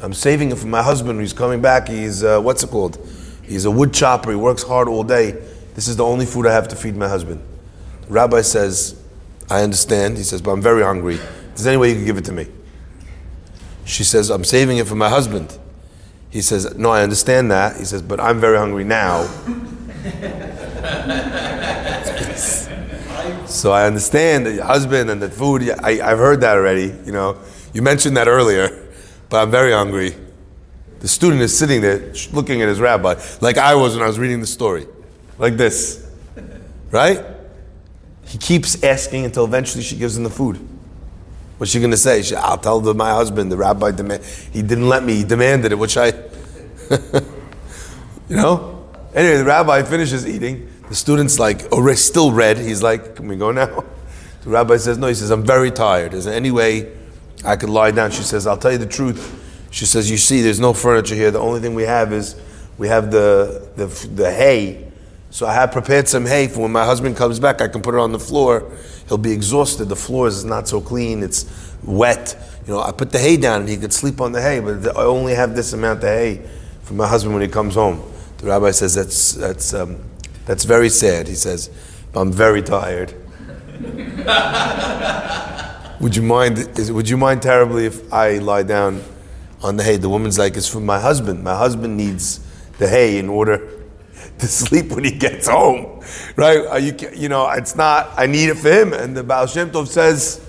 I'm 0.00 0.14
saving 0.14 0.50
it 0.50 0.58
for 0.58 0.66
my 0.66 0.82
husband. 0.82 1.20
He's 1.20 1.32
coming 1.32 1.60
back. 1.60 1.88
He's, 1.88 2.22
uh, 2.22 2.40
what's 2.40 2.62
it 2.62 2.70
called? 2.70 2.98
He's 3.42 3.64
a 3.64 3.70
wood 3.70 3.92
chopper. 3.92 4.30
He 4.30 4.36
works 4.36 4.62
hard 4.62 4.88
all 4.88 5.02
day. 5.02 5.32
This 5.74 5.88
is 5.88 5.96
the 5.96 6.04
only 6.04 6.26
food 6.26 6.46
I 6.46 6.52
have 6.52 6.68
to 6.68 6.76
feed 6.76 6.96
my 6.96 7.08
husband. 7.08 7.40
The 8.02 8.12
rabbi 8.12 8.42
says, 8.42 9.00
I 9.50 9.62
understand. 9.62 10.16
He 10.16 10.22
says, 10.22 10.42
but 10.42 10.52
I'm 10.52 10.62
very 10.62 10.82
hungry. 10.82 11.18
Is 11.54 11.64
there 11.64 11.72
any 11.72 11.80
way 11.80 11.90
you 11.90 11.96
can 11.96 12.04
give 12.04 12.18
it 12.18 12.24
to 12.26 12.32
me? 12.32 12.46
She 13.84 14.04
says, 14.04 14.30
I'm 14.30 14.44
saving 14.44 14.76
it 14.76 14.86
for 14.86 14.94
my 14.94 15.08
husband. 15.08 15.58
He 16.30 16.42
says, 16.42 16.76
No, 16.76 16.90
I 16.90 17.02
understand 17.02 17.50
that. 17.50 17.76
He 17.76 17.84
says, 17.84 18.02
But 18.02 18.20
I'm 18.20 18.38
very 18.38 18.58
hungry 18.58 18.84
now. 18.84 19.22
so 23.46 23.72
I 23.72 23.86
understand 23.86 24.46
that 24.46 24.52
your 24.52 24.64
husband 24.64 25.10
and 25.10 25.22
the 25.22 25.30
food, 25.30 25.70
I, 25.82 26.06
I've 26.06 26.18
heard 26.18 26.42
that 26.42 26.56
already. 26.56 26.94
You 27.06 27.12
know, 27.12 27.38
you 27.78 27.82
mentioned 27.82 28.16
that 28.16 28.26
earlier, 28.26 28.88
but 29.28 29.40
I'm 29.40 29.52
very 29.52 29.70
hungry. 29.70 30.12
The 30.98 31.06
student 31.06 31.42
is 31.42 31.56
sitting 31.56 31.80
there 31.80 32.12
looking 32.32 32.60
at 32.60 32.66
his 32.66 32.80
rabbi, 32.80 33.22
like 33.40 33.56
I 33.56 33.76
was 33.76 33.94
when 33.94 34.02
I 34.02 34.08
was 34.08 34.18
reading 34.18 34.40
the 34.40 34.48
story 34.48 34.88
like 35.38 35.56
this. 35.56 36.04
Right? 36.90 37.24
He 38.24 38.36
keeps 38.36 38.82
asking 38.82 39.26
until 39.26 39.44
eventually 39.44 39.84
she 39.84 39.94
gives 39.94 40.16
him 40.16 40.24
the 40.24 40.30
food. 40.30 40.58
What's 41.58 41.70
she 41.70 41.78
going 41.78 41.92
to 41.92 41.96
say? 41.96 42.20
She, 42.22 42.34
I'll 42.34 42.58
tell 42.58 42.80
the, 42.80 42.94
my 42.94 43.10
husband, 43.10 43.52
the 43.52 43.56
rabbi, 43.56 43.92
demand, 43.92 44.24
he 44.24 44.60
didn't 44.60 44.88
let 44.88 45.04
me, 45.04 45.14
he 45.14 45.22
demanded 45.22 45.70
it, 45.70 45.76
which 45.76 45.96
I, 45.96 46.08
you 48.28 48.36
know? 48.36 48.88
Anyway, 49.14 49.36
the 49.36 49.44
rabbi 49.44 49.84
finishes 49.84 50.26
eating. 50.26 50.68
The 50.88 50.96
student's 50.96 51.38
like, 51.38 51.66
oh, 51.70 51.94
still 51.94 52.32
red. 52.32 52.58
He's 52.58 52.82
like, 52.82 53.14
can 53.14 53.28
we 53.28 53.36
go 53.36 53.52
now? 53.52 53.84
The 54.42 54.50
rabbi 54.50 54.78
says, 54.78 54.98
no. 54.98 55.06
He 55.06 55.14
says, 55.14 55.30
I'm 55.30 55.44
very 55.44 55.70
tired. 55.70 56.12
Is 56.12 56.24
there 56.24 56.34
any 56.34 56.50
way 56.50 56.97
I 57.44 57.56
could 57.56 57.70
lie 57.70 57.90
down? 57.90 58.10
She 58.10 58.22
says, 58.22 58.46
I'll 58.46 58.56
tell 58.56 58.72
you 58.72 58.78
the 58.78 58.86
truth. 58.86 59.68
She 59.70 59.86
says, 59.86 60.10
you 60.10 60.16
see, 60.16 60.40
there's 60.40 60.60
no 60.60 60.72
furniture 60.72 61.14
here. 61.14 61.30
The 61.30 61.40
only 61.40 61.60
thing 61.60 61.74
we 61.74 61.84
have 61.84 62.12
is 62.12 62.40
we 62.78 62.88
have 62.88 63.10
the, 63.10 63.68
the, 63.76 63.86
the 64.08 64.32
hay 64.32 64.84
so 65.30 65.46
I 65.46 65.52
have 65.52 65.72
prepared 65.72 66.08
some 66.08 66.24
hay 66.24 66.48
for 66.48 66.60
when 66.60 66.72
my 66.72 66.86
husband 66.86 67.16
comes 67.16 67.38
back, 67.38 67.60
I 67.60 67.68
can 67.68 67.82
put 67.82 67.94
it 67.94 68.00
on 68.00 68.12
the 68.12 68.18
floor 68.18 68.72
he'll 69.08 69.18
be 69.18 69.32
exhausted. 69.32 69.86
The 69.86 69.96
floor 69.96 70.28
is 70.28 70.44
not 70.44 70.68
so 70.68 70.80
clean. 70.80 71.22
It's 71.22 71.46
wet. 71.82 72.36
You 72.66 72.74
know, 72.74 72.80
I 72.80 72.92
put 72.92 73.10
the 73.10 73.18
hay 73.18 73.36
down 73.36 73.62
and 73.62 73.68
he 73.68 73.76
could 73.76 73.92
sleep 73.92 74.20
on 74.20 74.32
the 74.32 74.40
hay, 74.42 74.60
but 74.60 74.96
I 74.96 75.02
only 75.02 75.34
have 75.34 75.56
this 75.56 75.72
amount 75.72 75.98
of 76.04 76.08
hay 76.08 76.46
for 76.82 76.94
my 76.94 77.08
husband 77.08 77.34
when 77.34 77.42
he 77.42 77.48
comes 77.48 77.74
home. 77.74 78.02
The 78.38 78.46
rabbi 78.46 78.70
says 78.70 78.94
that's 78.94 79.32
that's 79.32 79.74
um, 79.74 79.98
that's 80.46 80.64
very 80.64 80.88
sad. 80.88 81.26
He 81.26 81.34
says, 81.34 81.70
I'm 82.14 82.32
very 82.32 82.62
tired. 82.62 83.14
would 86.00 86.14
you 86.14 86.22
mind? 86.22 86.58
Is, 86.78 86.92
would 86.92 87.08
you 87.08 87.16
mind 87.16 87.42
terribly 87.42 87.86
if 87.86 88.12
I 88.12 88.38
lie 88.38 88.62
down 88.62 89.02
on 89.62 89.76
the 89.76 89.82
hay? 89.82 89.96
The 89.96 90.08
woman's 90.08 90.38
like, 90.38 90.56
it's 90.56 90.68
for 90.68 90.80
my 90.80 91.00
husband. 91.00 91.42
My 91.42 91.56
husband 91.56 91.96
needs 91.96 92.40
the 92.78 92.88
hay 92.88 93.18
in 93.18 93.28
order 93.28 93.68
to 94.38 94.46
sleep 94.46 94.92
when 94.92 95.04
he 95.04 95.10
gets 95.10 95.48
home, 95.48 96.02
right? 96.36 96.82
You, 96.82 96.96
you 97.14 97.28
know, 97.28 97.48
it's 97.50 97.74
not. 97.74 98.10
I 98.16 98.26
need 98.26 98.48
it 98.48 98.56
for 98.56 98.70
him. 98.70 98.92
And 98.92 99.16
the 99.16 99.24
Baal 99.24 99.46
Shem 99.46 99.70
Tov 99.70 99.88
says, 99.88 100.44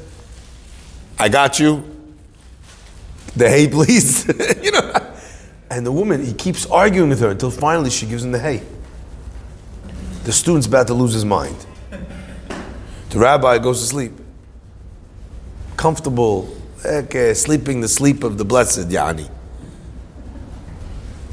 "I 1.18 1.30
got 1.30 1.60
you." 1.60 1.84
The 3.36 3.50
hay, 3.50 3.68
please. 3.72 4.28
you 4.64 4.72
know. 4.72 5.06
And 5.72 5.86
the 5.86 5.92
woman, 5.92 6.26
he 6.26 6.34
keeps 6.34 6.66
arguing 6.66 7.10
with 7.10 7.20
her 7.20 7.30
until 7.30 7.52
finally 7.52 7.92
she 7.92 8.08
gives 8.08 8.24
him 8.24 8.32
the 8.32 8.40
hay. 8.40 8.64
The 10.24 10.32
student's 10.32 10.66
about 10.66 10.88
to 10.88 10.96
lose 10.96 11.14
his 11.14 11.26
mind. 11.26 11.56
The 13.10 13.20
rabbi 13.20 13.60
goes 13.60 13.80
to 13.82 13.86
sleep. 13.86 14.14
Comfortable, 15.80 16.54
okay, 16.86 17.34
sleeping 17.34 17.80
the 17.80 17.88
sleep 17.88 18.26
of 18.26 18.38
the 18.38 18.44
blessed, 18.44 18.90
Yani. 18.90 19.30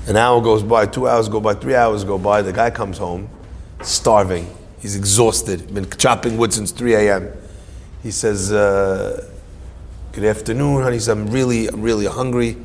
An 0.07 0.17
hour 0.17 0.41
goes 0.41 0.62
by, 0.62 0.87
two 0.87 1.09
hours 1.09 1.29
go 1.29 1.41
by, 1.41 1.55
three 1.55 1.75
hours 1.75 2.05
go 2.05 2.17
by. 2.17 2.43
The 2.43 2.53
guy 2.53 2.71
comes 2.71 2.97
home, 2.97 3.29
starving. 3.83 4.49
He's 4.79 4.95
exhausted. 4.95 5.75
Been 5.75 5.91
chopping 5.91 6.37
wood 6.37 6.53
since 6.53 6.71
3 6.71 6.95
a.m. 6.95 7.33
He 8.05 8.12
says, 8.12 8.53
uh, 8.53 9.29
"Good 10.12 10.25
afternoon, 10.25 10.81
honey." 10.81 11.00
Says, 11.00 11.09
"I'm 11.09 11.26
really, 11.26 11.69
really 11.73 12.07
hungry. 12.07 12.57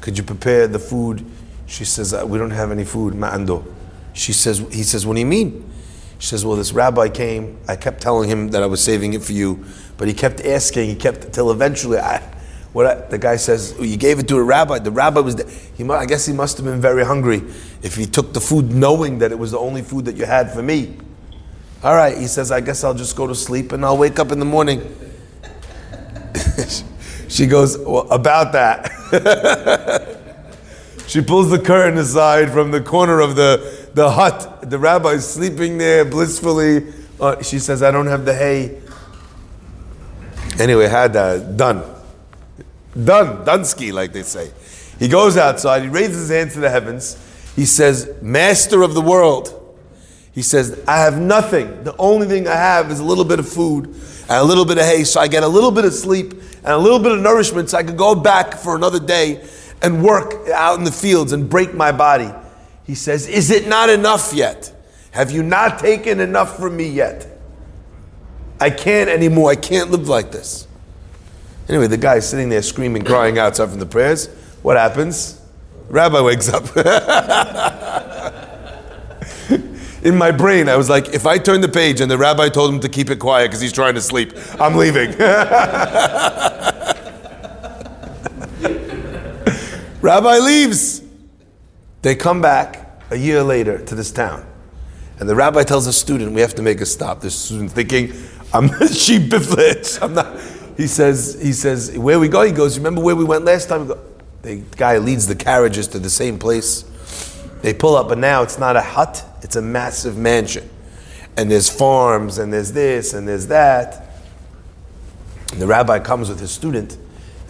Could 0.00 0.18
you 0.18 0.24
prepare 0.24 0.66
the 0.66 0.80
food?" 0.80 1.24
She 1.66 1.84
says, 1.84 2.12
"We 2.24 2.38
don't 2.38 2.50
have 2.50 2.72
any 2.72 2.84
food, 2.84 3.14
ma'ando." 3.14 3.62
She 4.12 4.32
says, 4.32 4.58
"He 4.72 4.82
says, 4.82 5.06
what 5.06 5.14
do 5.14 5.20
you 5.20 5.26
mean?" 5.26 5.62
She 6.18 6.26
says, 6.26 6.44
"Well, 6.44 6.56
this 6.56 6.72
rabbi 6.72 7.08
came. 7.08 7.58
I 7.68 7.76
kept 7.76 8.00
telling 8.00 8.28
him 8.28 8.48
that 8.48 8.62
I 8.62 8.66
was 8.66 8.82
saving 8.82 9.14
it 9.14 9.22
for 9.22 9.32
you, 9.32 9.64
but 9.96 10.08
he 10.08 10.14
kept 10.14 10.40
asking. 10.44 10.88
He 10.88 10.96
kept 10.96 11.24
until 11.24 11.50
eventually 11.50 11.98
I." 11.98 12.22
What 12.72 12.86
I, 12.86 12.94
the 13.06 13.18
guy 13.18 13.36
says, 13.36 13.74
oh, 13.78 13.82
you 13.82 13.96
gave 13.96 14.18
it 14.18 14.28
to 14.28 14.36
a 14.36 14.42
rabbi. 14.42 14.78
The 14.78 14.90
rabbi 14.90 15.20
was, 15.20 15.42
he, 15.74 15.88
I 15.88 16.04
guess 16.04 16.26
he 16.26 16.34
must 16.34 16.58
have 16.58 16.66
been 16.66 16.80
very 16.80 17.04
hungry 17.04 17.42
if 17.82 17.96
he 17.96 18.04
took 18.04 18.34
the 18.34 18.40
food 18.40 18.72
knowing 18.72 19.18
that 19.18 19.32
it 19.32 19.38
was 19.38 19.52
the 19.52 19.58
only 19.58 19.82
food 19.82 20.04
that 20.04 20.16
you 20.16 20.26
had 20.26 20.52
for 20.52 20.62
me. 20.62 20.96
All 21.82 21.94
right, 21.94 22.18
he 22.18 22.26
says, 22.26 22.50
I 22.50 22.60
guess 22.60 22.84
I'll 22.84 22.94
just 22.94 23.16
go 23.16 23.26
to 23.26 23.34
sleep 23.34 23.72
and 23.72 23.84
I'll 23.84 23.96
wake 23.96 24.18
up 24.18 24.32
in 24.32 24.38
the 24.38 24.44
morning. 24.44 24.82
she 27.28 27.46
goes, 27.46 27.78
well, 27.78 28.08
about 28.10 28.52
that. 28.52 28.90
she 31.06 31.22
pulls 31.22 31.50
the 31.50 31.58
curtain 31.58 31.98
aside 31.98 32.50
from 32.50 32.70
the 32.70 32.80
corner 32.80 33.20
of 33.20 33.36
the, 33.36 33.77
the 33.94 34.10
hut. 34.10 34.70
The 34.70 34.78
rabbi 34.78 35.10
is 35.10 35.28
sleeping 35.28 35.78
there 35.78 36.04
blissfully. 36.04 36.92
Uh, 37.20 37.42
she 37.42 37.58
says, 37.58 37.82
I 37.82 37.90
don't 37.90 38.06
have 38.06 38.24
the 38.24 38.34
hay. 38.34 38.80
Anyway, 40.58 40.88
had 40.88 41.12
that 41.12 41.56
done. 41.56 41.82
Done, 42.92 43.44
Dunsky, 43.44 43.92
like 43.92 44.12
they 44.12 44.22
say. 44.22 44.50
He 44.98 45.08
goes 45.08 45.36
outside, 45.36 45.82
he 45.82 45.88
raises 45.88 46.28
his 46.28 46.30
hands 46.30 46.54
to 46.54 46.60
the 46.60 46.70
heavens. 46.70 47.16
He 47.54 47.64
says, 47.64 48.12
Master 48.20 48.82
of 48.82 48.94
the 48.94 49.00
world. 49.00 49.54
He 50.32 50.42
says, 50.42 50.82
I 50.86 50.98
have 50.98 51.18
nothing. 51.18 51.84
The 51.84 51.96
only 51.96 52.26
thing 52.26 52.46
I 52.46 52.54
have 52.54 52.90
is 52.90 53.00
a 53.00 53.04
little 53.04 53.24
bit 53.24 53.38
of 53.38 53.48
food 53.48 53.86
and 53.86 54.30
a 54.30 54.44
little 54.44 54.64
bit 54.64 54.78
of 54.78 54.84
hay, 54.84 55.04
so 55.04 55.20
I 55.20 55.26
get 55.26 55.42
a 55.42 55.48
little 55.48 55.70
bit 55.70 55.84
of 55.84 55.92
sleep 55.92 56.32
and 56.32 56.66
a 56.66 56.78
little 56.78 56.98
bit 56.98 57.12
of 57.12 57.20
nourishment, 57.20 57.70
so 57.70 57.78
I 57.78 57.82
can 57.82 57.96
go 57.96 58.14
back 58.14 58.54
for 58.54 58.76
another 58.76 59.00
day 59.00 59.44
and 59.82 60.02
work 60.02 60.48
out 60.50 60.78
in 60.78 60.84
the 60.84 60.92
fields 60.92 61.32
and 61.32 61.48
break 61.48 61.74
my 61.74 61.92
body. 61.92 62.30
He 62.88 62.96
says, 62.96 63.28
Is 63.28 63.52
it 63.52 63.68
not 63.68 63.90
enough 63.90 64.32
yet? 64.32 64.72
Have 65.10 65.30
you 65.30 65.42
not 65.42 65.78
taken 65.78 66.20
enough 66.20 66.56
from 66.56 66.76
me 66.76 66.88
yet? 66.88 67.26
I 68.58 68.70
can't 68.70 69.10
anymore. 69.10 69.50
I 69.50 69.56
can't 69.56 69.90
live 69.90 70.08
like 70.08 70.32
this. 70.32 70.66
Anyway, 71.68 71.86
the 71.86 71.98
guy 71.98 72.16
is 72.16 72.26
sitting 72.26 72.48
there 72.48 72.62
screaming, 72.62 73.04
crying 73.04 73.38
outside 73.38 73.68
from 73.68 73.78
the 73.78 73.86
prayers. 73.86 74.28
What 74.62 74.78
happens? 74.78 75.38
Rabbi 75.90 76.20
wakes 76.22 76.48
up. 76.48 76.64
In 80.02 80.16
my 80.16 80.30
brain, 80.30 80.70
I 80.70 80.76
was 80.76 80.88
like, 80.88 81.08
if 81.08 81.26
I 81.26 81.36
turn 81.36 81.60
the 81.60 81.68
page 81.68 82.00
and 82.00 82.10
the 82.10 82.16
rabbi 82.16 82.48
told 82.48 82.72
him 82.72 82.80
to 82.80 82.88
keep 82.88 83.10
it 83.10 83.18
quiet 83.18 83.48
because 83.48 83.60
he's 83.60 83.72
trying 83.72 83.96
to 83.96 84.00
sleep, 84.00 84.32
I'm 84.58 84.76
leaving. 84.76 85.10
rabbi 90.00 90.38
leaves. 90.38 91.02
They 92.02 92.14
come 92.14 92.40
back 92.40 93.02
a 93.10 93.16
year 93.16 93.42
later 93.42 93.78
to 93.84 93.94
this 93.94 94.10
town. 94.10 94.46
And 95.18 95.28
the 95.28 95.34
rabbi 95.34 95.64
tells 95.64 95.86
a 95.86 95.92
student, 95.92 96.32
we 96.32 96.40
have 96.40 96.54
to 96.54 96.62
make 96.62 96.80
a 96.80 96.86
stop. 96.86 97.20
The 97.20 97.30
student 97.30 97.72
thinking, 97.72 98.12
I'm 98.52 98.68
sheep 98.92 99.30
biflish. 99.30 100.00
I'm 100.00 100.14
not 100.14 100.38
he 100.78 100.86
says, 100.86 101.36
he 101.42 101.52
says, 101.52 101.98
where 101.98 102.20
we 102.20 102.28
go? 102.28 102.42
He 102.42 102.52
goes, 102.52 102.78
remember 102.78 103.00
where 103.00 103.16
we 103.16 103.24
went 103.24 103.44
last 103.44 103.68
time? 103.68 103.90
The 104.42 104.62
guy 104.76 104.98
leads 104.98 105.26
the 105.26 105.34
carriages 105.34 105.88
to 105.88 105.98
the 105.98 106.08
same 106.08 106.38
place. 106.38 106.84
They 107.62 107.74
pull 107.74 107.96
up, 107.96 108.08
but 108.08 108.16
now 108.16 108.44
it's 108.44 108.60
not 108.60 108.76
a 108.76 108.80
hut, 108.80 109.24
it's 109.42 109.56
a 109.56 109.60
massive 109.60 110.16
mansion. 110.16 110.70
And 111.36 111.50
there's 111.50 111.68
farms, 111.68 112.38
and 112.38 112.52
there's 112.52 112.72
this, 112.72 113.12
and 113.12 113.26
there's 113.26 113.48
that. 113.48 114.08
And 115.50 115.60
the 115.60 115.66
rabbi 115.66 115.98
comes 115.98 116.28
with 116.28 116.38
his 116.38 116.52
student, 116.52 116.96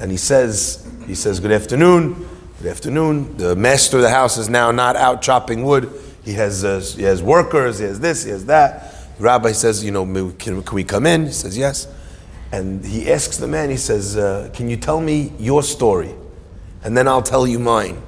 and 0.00 0.10
he 0.10 0.16
says, 0.16 0.90
he 1.06 1.14
says, 1.14 1.38
good 1.38 1.52
afternoon, 1.52 2.26
good 2.60 2.70
afternoon. 2.70 3.36
The 3.36 3.54
master 3.54 3.98
of 3.98 4.02
the 4.02 4.10
house 4.10 4.36
is 4.36 4.48
now 4.48 4.72
not 4.72 4.96
out 4.96 5.22
chopping 5.22 5.62
wood. 5.62 5.92
He 6.24 6.32
has, 6.32 6.64
uh, 6.64 6.80
he 6.80 7.04
has 7.04 7.22
workers, 7.22 7.78
he 7.78 7.84
has 7.84 8.00
this, 8.00 8.24
he 8.24 8.30
has 8.30 8.46
that. 8.46 9.16
The 9.16 9.22
rabbi 9.22 9.52
says, 9.52 9.84
you 9.84 9.92
know, 9.92 10.04
can, 10.38 10.62
can 10.64 10.74
we 10.74 10.82
come 10.82 11.06
in? 11.06 11.26
He 11.26 11.32
says, 11.32 11.56
yes. 11.56 11.86
And 12.50 12.84
he 12.84 13.12
asks 13.12 13.36
the 13.36 13.46
man, 13.46 13.70
he 13.70 13.76
says, 13.76 14.16
uh, 14.16 14.50
Can 14.54 14.68
you 14.68 14.76
tell 14.76 15.00
me 15.00 15.32
your 15.38 15.62
story? 15.62 16.14
And 16.82 16.96
then 16.96 17.06
I'll 17.06 17.22
tell 17.22 17.46
you 17.46 17.58
mine. 17.58 18.02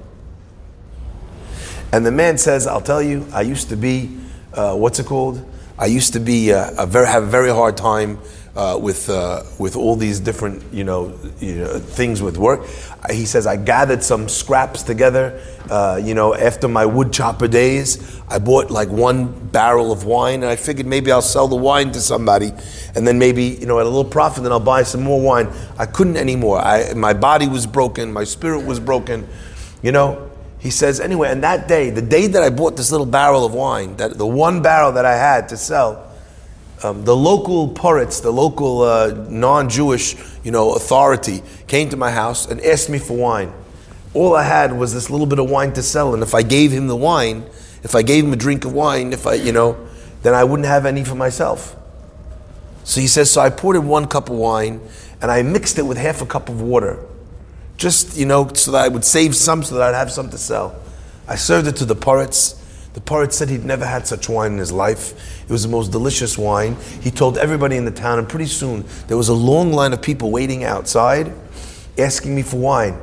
And 1.92 2.04
the 2.04 2.10
man 2.10 2.38
says, 2.38 2.66
I'll 2.66 2.80
tell 2.80 3.02
you, 3.02 3.26
I 3.32 3.42
used 3.42 3.68
to 3.68 3.76
be, 3.76 4.18
uh, 4.54 4.74
what's 4.76 4.98
it 4.98 5.06
called? 5.06 5.44
I 5.78 5.86
used 5.86 6.14
to 6.14 6.20
be 6.20 6.52
uh, 6.52 6.82
a 6.82 6.86
very, 6.86 7.06
have 7.06 7.22
a 7.22 7.26
very 7.26 7.50
hard 7.50 7.76
time 7.76 8.18
uh, 8.60 8.76
with 8.76 9.08
uh, 9.08 9.42
with 9.58 9.74
all 9.74 9.96
these 9.96 10.20
different 10.20 10.62
you 10.70 10.84
know, 10.84 11.18
you 11.38 11.54
know, 11.54 11.78
things 11.78 12.20
with 12.20 12.36
work. 12.36 12.66
He 13.10 13.24
says 13.24 13.46
I 13.46 13.56
gathered 13.56 14.02
some 14.04 14.28
scraps 14.28 14.82
together. 14.82 15.40
Uh, 15.70 15.98
you 16.02 16.14
know, 16.14 16.34
after 16.34 16.68
my 16.68 16.84
wood 16.84 17.10
chopper 17.10 17.48
days, 17.48 18.20
I 18.28 18.38
bought 18.38 18.70
like 18.70 18.90
one 18.90 19.32
barrel 19.48 19.92
of 19.92 20.04
wine, 20.04 20.42
and 20.42 20.50
I 20.52 20.56
figured 20.56 20.86
maybe 20.86 21.10
I'll 21.10 21.22
sell 21.22 21.48
the 21.48 21.56
wine 21.56 21.90
to 21.92 22.00
somebody, 22.02 22.52
and 22.94 23.06
then 23.06 23.18
maybe 23.18 23.44
you 23.44 23.64
know 23.64 23.78
at 23.80 23.86
a 23.86 23.88
little 23.88 24.04
profit, 24.04 24.42
then 24.42 24.52
I'll 24.52 24.60
buy 24.60 24.82
some 24.82 25.02
more 25.02 25.22
wine. 25.22 25.48
I 25.78 25.86
couldn't 25.86 26.18
anymore. 26.18 26.58
I, 26.58 26.92
my 26.92 27.14
body 27.14 27.48
was 27.48 27.66
broken, 27.66 28.12
my 28.12 28.24
spirit 28.24 28.66
was 28.66 28.78
broken. 28.78 29.26
You 29.82 29.92
know, 29.92 30.30
he 30.58 30.68
says 30.68 31.00
anyway. 31.00 31.30
And 31.30 31.42
that 31.44 31.66
day, 31.66 31.88
the 31.88 32.02
day 32.02 32.26
that 32.26 32.42
I 32.42 32.50
bought 32.50 32.76
this 32.76 32.92
little 32.92 33.06
barrel 33.06 33.46
of 33.46 33.54
wine, 33.54 33.96
that 33.96 34.18
the 34.18 34.26
one 34.26 34.60
barrel 34.60 34.92
that 34.92 35.06
I 35.06 35.16
had 35.16 35.48
to 35.48 35.56
sell 35.56 36.09
um, 36.82 37.04
the 37.04 37.14
local 37.14 37.68
poritz, 37.68 38.22
the 38.22 38.30
local 38.30 38.82
uh, 38.82 39.08
non-Jewish, 39.28 40.16
you 40.42 40.50
know, 40.50 40.74
authority 40.74 41.42
came 41.66 41.90
to 41.90 41.96
my 41.96 42.10
house 42.10 42.46
and 42.46 42.60
asked 42.62 42.88
me 42.88 42.98
for 42.98 43.16
wine. 43.16 43.52
All 44.14 44.34
I 44.34 44.42
had 44.42 44.72
was 44.72 44.94
this 44.94 45.10
little 45.10 45.26
bit 45.26 45.38
of 45.38 45.50
wine 45.50 45.72
to 45.74 45.82
sell, 45.82 46.14
and 46.14 46.22
if 46.22 46.34
I 46.34 46.42
gave 46.42 46.72
him 46.72 46.88
the 46.88 46.96
wine, 46.96 47.44
if 47.82 47.94
I 47.94 48.02
gave 48.02 48.24
him 48.24 48.32
a 48.32 48.36
drink 48.36 48.64
of 48.64 48.72
wine, 48.72 49.12
if 49.12 49.26
I, 49.26 49.34
you 49.34 49.52
know, 49.52 49.76
then 50.22 50.34
I 50.34 50.44
wouldn't 50.44 50.66
have 50.66 50.86
any 50.86 51.04
for 51.04 51.14
myself. 51.14 51.76
So 52.84 53.00
he 53.00 53.06
says, 53.06 53.30
so 53.30 53.40
I 53.40 53.50
poured 53.50 53.76
in 53.76 53.86
one 53.86 54.06
cup 54.06 54.30
of 54.30 54.36
wine, 54.36 54.80
and 55.22 55.30
I 55.30 55.42
mixed 55.42 55.78
it 55.78 55.82
with 55.82 55.98
half 55.98 56.22
a 56.22 56.26
cup 56.26 56.48
of 56.48 56.60
water, 56.60 56.98
just 57.76 58.16
you 58.16 58.26
know, 58.26 58.52
so 58.54 58.72
that 58.72 58.84
I 58.84 58.88
would 58.88 59.04
save 59.04 59.36
some, 59.36 59.62
so 59.62 59.76
that 59.76 59.82
I'd 59.82 59.98
have 59.98 60.10
some 60.10 60.30
to 60.30 60.38
sell. 60.38 60.80
I 61.28 61.36
served 61.36 61.68
it 61.68 61.76
to 61.76 61.84
the 61.84 61.94
poritz. 61.94 62.59
The 62.92 63.00
poritz 63.00 63.34
said 63.34 63.48
he'd 63.48 63.64
never 63.64 63.86
had 63.86 64.06
such 64.06 64.28
wine 64.28 64.52
in 64.52 64.58
his 64.58 64.72
life. 64.72 65.42
It 65.42 65.52
was 65.52 65.62
the 65.62 65.68
most 65.68 65.92
delicious 65.92 66.36
wine. 66.36 66.76
He 67.00 67.10
told 67.10 67.38
everybody 67.38 67.76
in 67.76 67.84
the 67.84 67.90
town, 67.90 68.18
and 68.18 68.28
pretty 68.28 68.46
soon 68.46 68.84
there 69.06 69.16
was 69.16 69.28
a 69.28 69.34
long 69.34 69.72
line 69.72 69.92
of 69.92 70.02
people 70.02 70.30
waiting 70.30 70.64
outside 70.64 71.32
asking 71.98 72.34
me 72.34 72.42
for 72.42 72.56
wine. 72.56 72.98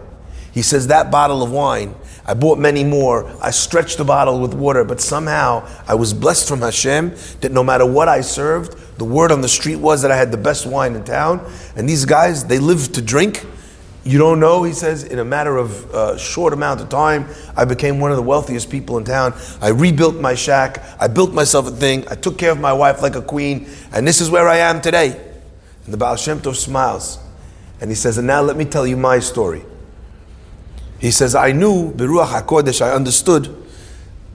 He 0.51 0.62
says, 0.62 0.88
That 0.88 1.12
bottle 1.12 1.44
of 1.44 1.51
wine, 1.51 1.96
I 2.25 2.34
bought 2.34 2.58
many 2.58 2.84
more. 2.84 3.32
I 3.41 3.51
stretched 3.51 3.98
the 3.98 4.03
bottle 4.03 4.39
with 4.39 4.53
water, 4.53 4.84
but 4.84 5.00
somehow 5.00 5.67
I 5.88 5.96
was 5.96 6.13
blessed 6.13 6.48
from 6.48 6.62
Hashem 6.62 7.15
that 7.41 7.51
no 7.51 7.63
matter 7.63 7.86
what 7.86 8.08
I 8.08 8.22
served, 8.22 8.77
the 8.98 9.06
word 9.06 9.32
on 9.32 9.41
the 9.41 9.48
street 9.48 9.75
was 9.75 10.01
that 10.01 10.12
I 10.12 10.17
had 10.17 10.32
the 10.32 10.38
best 10.38 10.65
wine 10.65 10.96
in 10.96 11.03
town. 11.03 11.48
And 11.75 11.88
these 11.88 12.06
guys, 12.06 12.46
they 12.46 12.60
lived 12.60 12.96
to 12.96 13.01
drink. 13.01 13.46
You 14.07 14.17
don't 14.17 14.39
know, 14.39 14.63
he 14.63 14.71
says, 14.71 15.03
in 15.03 15.19
a 15.19 15.25
matter 15.25 15.57
of 15.57 15.93
a 15.93 15.97
uh, 15.97 16.17
short 16.17 16.53
amount 16.53 16.79
of 16.79 16.87
time, 16.87 17.27
I 17.57 17.65
became 17.65 17.99
one 17.99 18.09
of 18.09 18.15
the 18.15 18.23
wealthiest 18.23 18.69
people 18.69 18.97
in 18.97 19.03
town. 19.03 19.33
I 19.59 19.67
rebuilt 19.67 20.15
my 20.15 20.33
shack. 20.33 20.81
I 20.97 21.09
built 21.09 21.33
myself 21.33 21.67
a 21.67 21.71
thing. 21.71 22.07
I 22.07 22.15
took 22.15 22.37
care 22.37 22.51
of 22.51 22.57
my 22.57 22.71
wife 22.71 23.01
like 23.01 23.15
a 23.15 23.21
queen. 23.21 23.67
And 23.91 24.07
this 24.07 24.21
is 24.21 24.29
where 24.29 24.47
I 24.47 24.59
am 24.59 24.79
today. 24.79 25.09
And 25.83 25.93
the 25.93 25.97
Baal 25.97 26.15
Shem 26.15 26.39
Tov 26.39 26.55
smiles. 26.55 27.19
And 27.81 27.91
he 27.91 27.95
says, 27.95 28.17
and 28.17 28.25
now 28.25 28.41
let 28.41 28.55
me 28.55 28.63
tell 28.63 28.87
you 28.87 28.95
my 28.95 29.19
story. 29.19 29.65
He 30.99 31.11
says, 31.11 31.35
I 31.35 31.51
knew, 31.51 31.91
Beruach 31.91 32.43
HaKodesh, 32.43 32.81
I 32.81 32.93
understood 32.93 33.53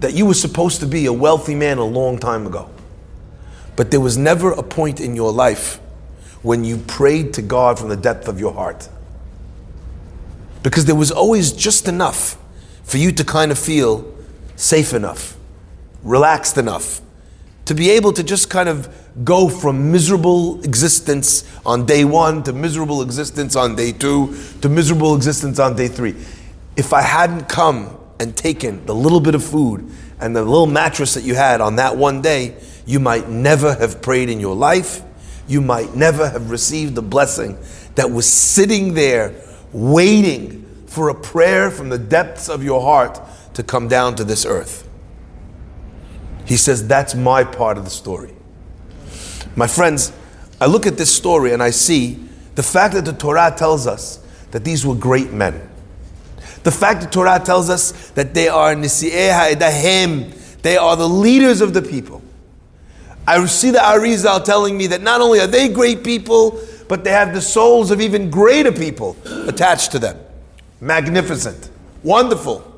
that 0.01 0.13
you 0.13 0.27
were 0.27 0.35
supposed 0.35 0.81
to 0.81 0.87
be 0.87 1.07
a 1.07 1.13
wealthy 1.15 1.55
man 1.55 1.79
a 1.79 1.85
long 1.85 2.19
time 2.19 2.47
ago. 2.47 2.69
But 3.77 3.91
there 3.91 4.01
was 4.01 4.19
never 4.19 4.53
a 4.53 4.63
point 4.63 5.01
in 5.01 5.17
your 5.17 5.33
life 5.33 5.81
when 6.43 6.63
you 6.63 6.77
prayed 6.77 7.33
to 7.33 7.41
God 7.41 7.79
from 7.79 7.89
the 7.89 7.97
depth 7.97 8.29
of 8.29 8.39
your 8.39 8.53
heart. 8.53 8.91
Because 10.63 10.85
there 10.85 10.95
was 10.95 11.11
always 11.11 11.53
just 11.53 11.89
enough 11.89 12.39
for 12.85 12.99
you 12.99 13.13
to 13.13 13.25
kind 13.25 13.51
of 13.51 13.59
feel 13.59 14.13
safe 14.57 14.93
enough, 14.93 15.37
relaxed 16.03 16.59
enough, 16.59 17.01
to 17.65 17.75
be 17.75 17.91
able 17.91 18.13
to 18.13 18.23
just 18.23 18.51
kind 18.51 18.69
of 18.69 18.89
go 19.25 19.49
from 19.49 19.93
miserable 19.93 20.63
existence 20.65 21.45
on 21.65 21.87
day 21.87 22.05
one 22.05 22.43
to 22.43 22.53
miserable 22.53 23.03
existence 23.03 23.55
on 23.57 23.77
day 23.77 23.93
two 23.93 24.37
to 24.61 24.69
miserable 24.69 25.15
existence 25.15 25.59
on 25.59 25.77
day 25.77 25.89
three. 25.89 26.15
If 26.77 26.93
I 26.93 27.03
hadn't 27.03 27.49
come 27.49 27.99
and 28.19 28.37
taken 28.37 28.85
the 28.87 28.95
little 28.95 29.21
bit 29.21 29.35
of 29.35 29.45
food 29.45 29.89
and 30.21 30.35
the 30.35 30.43
little 30.43 30.67
mattress 30.67 31.15
that 31.15 31.25
you 31.25 31.35
had 31.35 31.61
on 31.61 31.77
that 31.77 31.97
one 31.97 32.23
day, 32.23 32.57
you 32.87 33.01
might 33.01 33.29
never 33.29 33.75
have 33.75 34.01
prayed 34.01 34.29
in 34.29 34.41
your 34.41 34.57
life. 34.57 35.03
You 35.47 35.61
might 35.61 35.95
never 35.95 36.29
have 36.29 36.51
received 36.51 36.95
the 36.95 37.03
blessing 37.03 37.59
that 37.97 38.11
was 38.11 38.33
sitting 38.33 38.95
there 38.95 39.35
waiting 39.73 40.63
for 40.87 41.09
a 41.09 41.15
prayer 41.15 41.71
from 41.71 41.89
the 41.89 41.99
depths 41.99 42.49
of 42.49 42.63
your 42.63 42.83
heart 42.83 43.21
to 43.55 43.63
come 43.63 43.89
down 43.89 44.15
to 44.17 44.25
this 44.25 44.45
earth. 44.45 44.89
He 46.45 46.57
says, 46.57 46.87
That's 46.87 47.15
my 47.15 47.45
part 47.45 47.79
of 47.79 47.85
the 47.85 47.91
story. 47.91 48.35
My 49.57 49.67
friends, 49.67 50.13
I 50.61 50.67
look 50.67 50.87
at 50.87 50.97
this 50.97 51.15
story 51.15 51.53
and 51.53 51.63
I 51.63 51.71
see 51.71 52.25
the 52.55 52.63
fact 52.63 52.95
that 52.95 53.05
the 53.05 53.13
Torah 53.13 53.55
tells 53.57 53.87
us 53.87 54.25
that 54.51 54.65
these 54.65 54.85
were 54.85 54.95
great 54.95 55.33
men. 55.33 55.69
The 56.63 56.71
fact 56.71 57.01
that 57.01 57.13
Torah 57.13 57.41
tells 57.45 57.69
us 57.71 58.11
that 58.11 58.35
they 58.35 58.49
are 58.49 58.75
Nisi'eh 58.75 59.33
Ha'edahem, 59.33 60.33
they 60.63 60.77
are 60.77 60.95
the 60.97 61.09
leaders 61.09 61.61
of 61.61 61.75
the 61.75 61.83
people. 61.83 62.23
I 63.27 63.45
see 63.47 63.71
the 63.71 63.79
Arizal 63.79 64.45
telling 64.45 64.77
me 64.77 64.89
that 64.89 65.03
not 65.03 65.21
only 65.21 65.41
are 65.41 65.47
they 65.47 65.69
great 65.69 66.05
people, 66.05 66.61
but 66.89 67.05
they 67.05 67.11
have 67.11 67.33
the 67.33 67.41
souls 67.41 67.91
of 67.91 68.01
even 68.01 68.31
greater 68.31 68.73
people 68.73 69.17
attached 69.47 69.93
to 69.93 69.99
them. 69.99 70.19
Magnificent, 70.81 71.71
wonderful. 72.03 72.69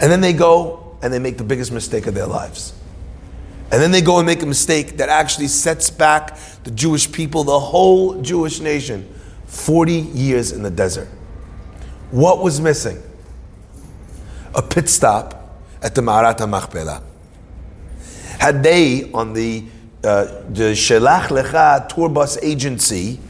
And 0.00 0.10
then 0.10 0.20
they 0.20 0.32
go 0.32 0.98
and 1.02 1.12
they 1.12 1.18
make 1.18 1.38
the 1.38 1.44
biggest 1.44 1.72
mistake 1.72 2.06
of 2.06 2.14
their 2.14 2.26
lives. 2.26 2.74
And 3.72 3.80
then 3.80 3.92
they 3.92 4.00
go 4.00 4.18
and 4.18 4.26
make 4.26 4.42
a 4.42 4.46
mistake 4.46 4.96
that 4.96 5.08
actually 5.08 5.46
sets 5.46 5.90
back 5.90 6.36
the 6.64 6.72
Jewish 6.72 7.10
people, 7.10 7.44
the 7.44 7.58
whole 7.58 8.20
Jewish 8.20 8.60
nation, 8.60 9.08
40 9.46 9.92
years 9.92 10.50
in 10.52 10.62
the 10.62 10.70
desert. 10.70 11.08
What 12.10 12.42
was 12.42 12.60
missing? 12.60 13.00
A 14.54 14.62
pit 14.62 14.88
stop 14.88 15.56
at 15.82 15.94
the 15.94 16.00
Ma'arat 16.00 16.38
HaMachpelah. 16.38 17.02
Had 18.40 18.62
they, 18.62 19.10
on 19.12 19.34
the, 19.34 19.64
uh, 20.02 20.24
the 20.48 20.72
Shelach 20.72 21.28
Lecha 21.28 21.88
tour 21.88 22.08
bus 22.08 22.38
agency, 22.42 23.20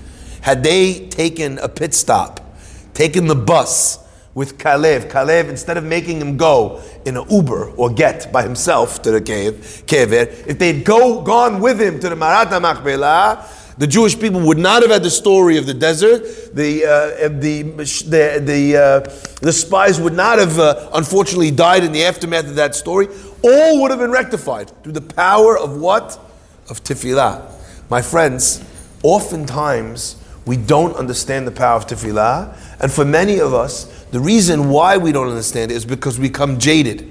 had 0.42 0.62
they 0.62 1.08
taken 1.08 1.58
a 1.58 1.68
pit 1.68 1.94
stop, 1.94 2.54
taken 2.94 3.26
the 3.26 3.34
bus 3.34 3.98
with 4.34 4.58
Kalev. 4.58 5.10
Kalev, 5.10 5.48
instead 5.48 5.76
of 5.76 5.84
making 5.84 6.20
him 6.20 6.36
go 6.36 6.80
in 7.04 7.16
an 7.16 7.24
Uber 7.30 7.70
or 7.72 7.90
get 7.90 8.32
by 8.32 8.42
himself 8.42 9.02
to 9.02 9.10
the 9.10 9.20
cave, 9.20 9.82
kever, 9.86 10.26
if 10.46 10.58
they'd 10.58 10.84
go 10.84 11.22
gone 11.22 11.60
with 11.60 11.80
him 11.80 11.98
to 12.00 12.08
the 12.08 12.14
Ma'arat 12.14 12.46
HaMachpelah, 12.46 13.76
the 13.78 13.86
Jewish 13.86 14.18
people 14.18 14.40
would 14.42 14.58
not 14.58 14.82
have 14.82 14.90
had 14.90 15.02
the 15.02 15.10
story 15.10 15.56
of 15.56 15.66
the 15.66 15.72
desert. 15.72 16.54
The 16.54 16.84
uh, 16.84 17.28
the 17.40 17.62
the 17.62 18.40
the, 18.44 18.76
uh, 18.76 19.00
the, 19.40 19.52
spies 19.52 19.98
would 19.98 20.12
not 20.12 20.38
have 20.38 20.58
uh, 20.58 20.90
unfortunately 20.92 21.50
died 21.50 21.82
in 21.82 21.92
the 21.92 22.04
aftermath 22.04 22.46
of 22.46 22.56
that 22.56 22.74
story. 22.74 23.08
All 23.42 23.80
would 23.80 23.90
have 23.90 24.00
been 24.00 24.10
rectified 24.10 24.70
through 24.82 24.92
the 24.92 25.00
power 25.00 25.58
of 25.58 25.80
what 25.80 26.29
of 26.70 26.82
tefillah. 26.84 27.52
My 27.90 28.00
friends, 28.00 28.64
oftentimes 29.02 30.16
we 30.46 30.56
don't 30.56 30.94
understand 30.96 31.46
the 31.46 31.50
power 31.50 31.76
of 31.76 31.86
tefillah, 31.86 32.56
and 32.80 32.90
for 32.90 33.04
many 33.04 33.40
of 33.40 33.52
us, 33.52 33.84
the 34.10 34.20
reason 34.20 34.70
why 34.70 34.96
we 34.96 35.12
don't 35.12 35.28
understand 35.28 35.70
it 35.70 35.74
is 35.74 35.84
because 35.84 36.18
we 36.18 36.30
come 36.30 36.58
jaded. 36.58 37.06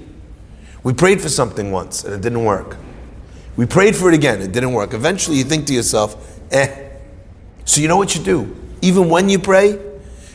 We 0.82 0.94
prayed 0.94 1.20
for 1.20 1.28
something 1.28 1.70
once 1.70 2.04
and 2.04 2.14
it 2.14 2.20
didn't 2.22 2.44
work. 2.44 2.76
We 3.56 3.66
prayed 3.66 3.94
for 3.94 4.08
it 4.08 4.14
again, 4.14 4.40
it 4.40 4.52
didn't 4.52 4.72
work. 4.72 4.94
Eventually 4.94 5.36
you 5.36 5.44
think 5.44 5.66
to 5.66 5.74
yourself, 5.74 6.40
eh. 6.50 6.88
So 7.64 7.80
you 7.80 7.88
know 7.88 7.96
what 7.96 8.16
you 8.16 8.22
do? 8.22 8.56
Even 8.82 9.08
when 9.08 9.28
you 9.28 9.38
pray, 9.38 9.78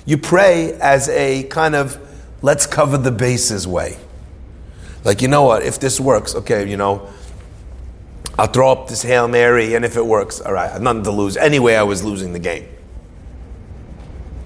you 0.05 0.17
pray 0.17 0.73
as 0.73 1.09
a 1.09 1.43
kind 1.43 1.75
of 1.75 1.99
let's 2.41 2.67
cover 2.67 2.97
the 2.97 3.11
bases 3.11 3.67
way. 3.67 3.97
Like, 5.03 5.21
you 5.21 5.27
know 5.27 5.43
what, 5.43 5.63
if 5.63 5.79
this 5.79 5.99
works, 5.99 6.35
okay, 6.35 6.67
you 6.69 6.77
know, 6.77 7.09
I'll 8.37 8.47
throw 8.47 8.71
up 8.71 8.89
this 8.89 9.01
Hail 9.01 9.27
Mary, 9.29 9.75
and 9.75 9.85
if 9.85 9.95
it 9.95 10.05
works, 10.05 10.41
all 10.41 10.51
right, 10.51 10.81
nothing 10.81 11.03
to 11.03 11.11
lose. 11.11 11.37
Anyway, 11.37 11.75
I 11.75 11.83
was 11.83 12.03
losing 12.03 12.33
the 12.33 12.39
game. 12.39 12.67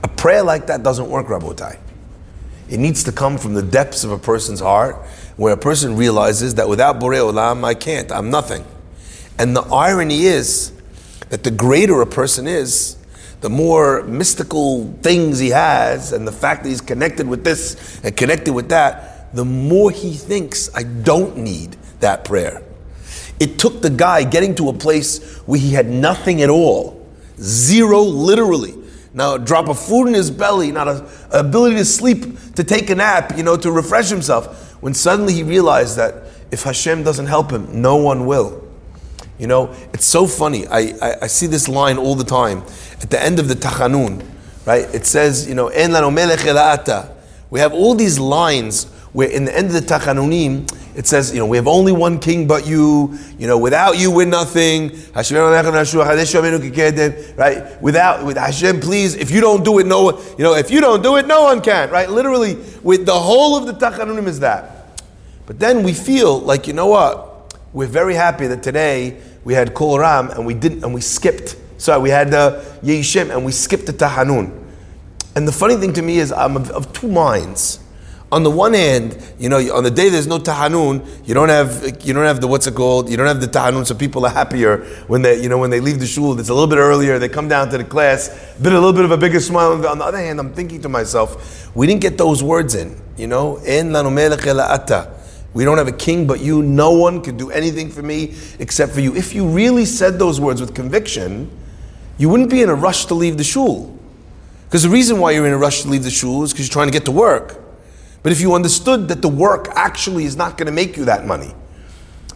A 0.03 0.07
prayer 0.07 0.43
like 0.43 0.67
that 0.67 0.83
doesn't 0.83 1.09
work, 1.09 1.27
Rabotai. 1.27 1.79
It 2.69 2.79
needs 2.79 3.03
to 3.05 3.11
come 3.11 3.39
from 3.39 3.55
the 3.55 3.63
depths 3.63 4.03
of 4.03 4.11
a 4.11 4.19
person's 4.19 4.59
heart, 4.59 4.95
where 5.37 5.53
a 5.53 5.57
person 5.57 5.95
realizes 5.95 6.55
that 6.55 6.69
without 6.69 6.99
Borei 6.99 7.17
Olam, 7.17 7.63
I 7.63 7.73
can't, 7.73 8.11
I'm 8.11 8.29
nothing. 8.29 8.63
And 9.39 9.55
the 9.55 9.61
irony 9.61 10.25
is 10.25 10.71
that 11.29 11.43
the 11.43 11.51
greater 11.51 12.01
a 12.01 12.05
person 12.05 12.47
is, 12.47 12.97
the 13.41 13.49
more 13.49 14.03
mystical 14.03 14.93
things 15.01 15.39
he 15.39 15.49
has, 15.49 16.11
and 16.11 16.27
the 16.27 16.31
fact 16.31 16.63
that 16.63 16.69
he's 16.69 16.81
connected 16.81 17.27
with 17.27 17.43
this 17.43 17.99
and 18.03 18.15
connected 18.15 18.53
with 18.53 18.69
that, 18.69 19.33
the 19.33 19.45
more 19.45 19.89
he 19.89 20.13
thinks, 20.13 20.69
I 20.75 20.83
don't 20.83 21.37
need 21.37 21.75
that 22.01 22.23
prayer. 22.23 22.61
It 23.39 23.57
took 23.57 23.81
the 23.81 23.89
guy 23.89 24.23
getting 24.23 24.55
to 24.55 24.69
a 24.69 24.73
place 24.73 25.37
where 25.39 25.59
he 25.59 25.73
had 25.73 25.87
nothing 25.87 26.41
at 26.41 26.49
all, 26.49 27.07
zero 27.39 28.01
literally, 28.01 28.75
now 29.13 29.35
a 29.35 29.39
drop 29.39 29.69
of 29.69 29.79
food 29.79 30.07
in 30.07 30.13
his 30.13 30.29
belly, 30.29 30.71
not 30.71 30.87
a 30.87 31.05
ability 31.31 31.77
to 31.77 31.85
sleep, 31.85 32.53
to 32.55 32.63
take 32.63 32.89
a 32.89 32.95
nap, 32.95 33.35
you 33.35 33.43
know, 33.43 33.57
to 33.57 33.71
refresh 33.71 34.09
himself. 34.09 34.81
When 34.81 34.93
suddenly 34.93 35.33
he 35.33 35.43
realized 35.43 35.97
that 35.97 36.25
if 36.51 36.63
Hashem 36.63 37.03
doesn't 37.03 37.25
help 37.25 37.51
him, 37.51 37.81
no 37.81 37.95
one 37.95 38.25
will. 38.25 38.67
You 39.37 39.47
know, 39.47 39.73
it's 39.93 40.05
so 40.05 40.27
funny. 40.27 40.67
I, 40.67 40.93
I, 41.01 41.15
I 41.23 41.27
see 41.27 41.47
this 41.47 41.67
line 41.67 41.97
all 41.97 42.15
the 42.15 42.23
time 42.23 42.63
at 43.01 43.09
the 43.09 43.21
end 43.21 43.39
of 43.39 43.47
the 43.47 43.55
Tachanun, 43.55 44.25
right? 44.65 44.93
It 44.93 45.05
says, 45.05 45.47
you 45.47 45.55
know, 45.55 45.69
En 45.69 45.91
lanu 45.91 46.13
melech 46.13 47.09
We 47.49 47.59
have 47.59 47.73
all 47.73 47.95
these 47.95 48.19
lines 48.19 48.85
where 49.13 49.29
in 49.29 49.45
the 49.45 49.55
end 49.55 49.67
of 49.67 49.73
the 49.73 49.79
Tachanunim, 49.79 50.69
it 50.99 51.07
says, 51.07 51.31
you 51.33 51.39
know, 51.39 51.45
we 51.45 51.55
have 51.55 51.65
only 51.65 51.93
one 51.93 52.19
king 52.19 52.45
but 52.45 52.67
you, 52.67 53.17
you 53.37 53.47
know, 53.47 53.57
without 53.57 53.97
you 53.97 54.11
we're 54.11 54.25
nothing. 54.25 54.91
Right? 57.37 57.81
Without 57.81 58.25
with 58.25 58.35
Hashem, 58.35 58.81
please, 58.81 59.15
if 59.15 59.31
you 59.31 59.39
don't 59.39 59.63
do 59.63 59.79
it, 59.79 59.87
no 59.87 60.03
one, 60.03 60.17
you 60.37 60.43
know, 60.43 60.55
if 60.55 60.69
you 60.69 60.81
don't 60.81 61.01
do 61.01 61.15
it, 61.15 61.25
no 61.25 61.43
one 61.43 61.61
can, 61.61 61.89
right? 61.89 62.09
Literally, 62.09 62.55
with 62.83 63.05
the 63.05 63.17
whole 63.17 63.55
of 63.55 63.65
the 63.65 63.71
Tachanunim 63.71 64.27
is 64.27 64.41
that. 64.41 65.01
But 65.45 65.57
then 65.57 65.83
we 65.83 65.93
feel 65.93 66.37
like, 66.37 66.67
you 66.67 66.73
know 66.73 66.87
what? 66.87 67.57
We're 67.71 67.87
very 67.87 68.15
happy 68.15 68.47
that 68.47 68.61
today 68.61 69.21
we 69.45 69.53
had 69.53 69.73
Kol 69.73 69.99
Ram 69.99 70.29
and 70.31 70.45
we 70.45 70.53
didn't 70.53 70.83
and 70.83 70.93
we 70.93 70.99
skipped. 70.99 71.55
Sorry, 71.77 72.01
we 72.01 72.09
had 72.09 72.33
uh, 72.33 72.61
Yeshim 72.83 73.33
and 73.33 73.45
we 73.45 73.53
skipped 73.53 73.85
the 73.85 73.93
Tahanun. 73.93 74.65
And 75.37 75.47
the 75.47 75.53
funny 75.53 75.75
thing 75.75 75.93
to 75.93 76.01
me 76.01 76.19
is 76.19 76.33
I'm 76.33 76.57
of 76.57 76.91
two 76.91 77.07
minds 77.07 77.79
on 78.31 78.43
the 78.43 78.51
one 78.51 78.73
hand, 78.73 79.17
you 79.39 79.49
know, 79.49 79.57
on 79.75 79.83
the 79.83 79.89
day 79.89 80.09
there's 80.09 80.27
no 80.27 80.37
tahanun, 80.37 81.27
you 81.27 81.33
don't 81.33 81.49
have 81.49 82.05
you 82.05 82.13
don't 82.13 82.25
have 82.25 82.41
the 82.41 82.47
what's 82.47 82.67
it 82.67 82.75
called? 82.75 83.09
You 83.09 83.17
don't 83.17 83.25
have 83.25 83.41
the 83.41 83.47
tahanun, 83.47 83.87
so 83.87 83.95
people 83.95 84.25
are 84.25 84.31
happier 84.31 84.85
when 85.07 85.23
they 85.23 85.41
you 85.41 85.49
know 85.49 85.57
when 85.57 85.71
they 85.71 85.79
leave 85.79 85.99
the 85.99 86.05
shul. 86.05 86.39
It's 86.39 86.49
a 86.49 86.53
little 86.53 86.67
bit 86.67 86.77
earlier. 86.77 87.17
They 87.17 87.29
come 87.29 87.47
down 87.47 87.69
to 87.69 87.77
the 87.77 87.83
class, 87.83 88.29
bit 88.61 88.71
a 88.71 88.75
little 88.75 88.93
bit 88.93 89.05
of 89.05 89.11
a 89.11 89.17
bigger 89.17 89.39
smile. 89.39 89.71
On 89.85 89.97
the 89.97 90.05
other 90.05 90.19
hand, 90.19 90.39
I'm 90.39 90.53
thinking 90.53 90.81
to 90.83 90.89
myself, 90.89 91.75
we 91.75 91.87
didn't 91.87 92.01
get 92.01 92.17
those 92.17 92.43
words 92.43 92.75
in. 92.75 92.95
You 93.17 93.27
know, 93.27 93.57
in 93.57 93.91
we 95.51 95.65
don't 95.65 95.77
have 95.79 95.87
a 95.87 95.91
king 95.91 96.27
but 96.27 96.39
you. 96.39 96.61
No 96.61 96.91
one 96.91 97.21
can 97.21 97.35
do 97.35 97.49
anything 97.49 97.89
for 97.89 98.03
me 98.03 98.35
except 98.59 98.93
for 98.93 98.99
you. 99.01 99.15
If 99.15 99.33
you 99.33 99.47
really 99.47 99.85
said 99.85 100.19
those 100.19 100.39
words 100.39 100.61
with 100.61 100.75
conviction, 100.75 101.49
you 102.19 102.29
wouldn't 102.29 102.51
be 102.51 102.61
in 102.61 102.69
a 102.69 102.75
rush 102.75 103.05
to 103.05 103.15
leave 103.15 103.37
the 103.37 103.43
shul. 103.43 103.97
Because 104.65 104.83
the 104.83 104.89
reason 104.89 105.19
why 105.19 105.31
you're 105.31 105.47
in 105.47 105.53
a 105.53 105.57
rush 105.57 105.81
to 105.81 105.87
leave 105.87 106.03
the 106.03 106.11
shul 106.11 106.43
is 106.43 106.53
because 106.53 106.67
you're 106.67 106.73
trying 106.73 106.87
to 106.87 106.93
get 106.93 107.05
to 107.05 107.11
work. 107.11 107.59
But 108.21 108.31
if 108.31 108.41
you 108.41 108.53
understood 108.53 109.07
that 109.07 109.21
the 109.21 109.29
work 109.29 109.69
actually 109.75 110.25
is 110.25 110.35
not 110.35 110.57
going 110.57 110.67
to 110.67 110.73
make 110.73 110.97
you 110.97 111.05
that 111.05 111.25
money, 111.25 111.53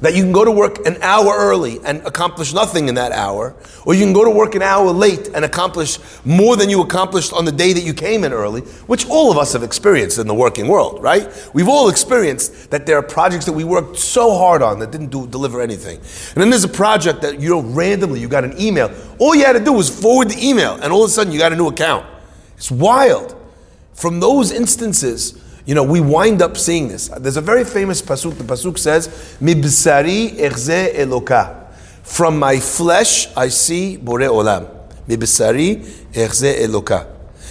That 0.03 0.15
you 0.15 0.23
can 0.23 0.33
go 0.33 0.43
to 0.43 0.51
work 0.51 0.85
an 0.85 0.97
hour 1.01 1.33
early 1.33 1.79
and 1.85 2.05
accomplish 2.05 2.53
nothing 2.53 2.89
in 2.89 2.95
that 2.95 3.13
hour, 3.13 3.55
or 3.85 3.93
you 3.93 4.03
can 4.03 4.11
go 4.11 4.25
to 4.25 4.29
work 4.29 4.53
an 4.53 4.61
hour 4.61 4.91
late 4.91 5.29
and 5.33 5.45
accomplish 5.45 5.97
more 6.25 6.57
than 6.57 6.69
you 6.69 6.81
accomplished 6.81 7.31
on 7.31 7.45
the 7.45 7.53
day 7.53 7.71
that 7.71 7.83
you 7.83 7.93
came 7.93 8.25
in 8.25 8.33
early, 8.33 8.61
which 8.87 9.07
all 9.07 9.31
of 9.31 9.37
us 9.37 9.53
have 9.53 9.63
experienced 9.63 10.19
in 10.19 10.27
the 10.27 10.33
working 10.33 10.67
world, 10.67 11.01
right? 11.01 11.29
We've 11.53 11.69
all 11.69 11.87
experienced 11.87 12.71
that 12.71 12.85
there 12.85 12.97
are 12.97 13.01
projects 13.01 13.45
that 13.45 13.53
we 13.53 13.63
worked 13.63 13.97
so 13.97 14.37
hard 14.37 14.61
on 14.61 14.79
that 14.79 14.91
didn't 14.91 15.09
do, 15.09 15.25
deliver 15.25 15.61
anything. 15.61 15.99
And 15.99 16.41
then 16.41 16.49
there's 16.49 16.65
a 16.65 16.75
project 16.83 17.21
that 17.21 17.39
you 17.39 17.49
know 17.49 17.61
randomly 17.61 18.19
you 18.19 18.27
got 18.27 18.43
an 18.43 18.59
email. 18.59 18.91
All 19.19 19.33
you 19.33 19.45
had 19.45 19.53
to 19.53 19.63
do 19.63 19.71
was 19.71 19.89
forward 19.89 20.29
the 20.29 20.45
email, 20.45 20.73
and 20.81 20.91
all 20.91 21.05
of 21.05 21.09
a 21.11 21.13
sudden 21.13 21.31
you 21.31 21.39
got 21.39 21.53
a 21.53 21.55
new 21.55 21.69
account. 21.69 22.05
It's 22.57 22.69
wild. 22.69 23.37
From 23.93 24.19
those 24.19 24.51
instances, 24.51 25.41
you 25.65 25.75
know, 25.75 25.83
we 25.83 26.01
wind 26.01 26.41
up 26.41 26.57
seeing 26.57 26.87
this. 26.87 27.07
There's 27.07 27.37
a 27.37 27.41
very 27.41 27.63
famous 27.63 28.01
pasuk. 28.01 28.37
The 28.37 28.43
pasuk 28.43 28.77
says, 28.77 29.07
"Mibsari 29.41 30.39
erze 30.39 30.95
eloka." 30.95 31.67
From 32.03 32.37
my 32.37 32.59
flesh 32.59 33.29
I 33.37 33.47
see 33.47 33.97
bore 33.97 34.19
olam. 34.19 34.67
Mibsari 35.07 35.85
erze 36.13 36.59
eloka. 36.59 37.07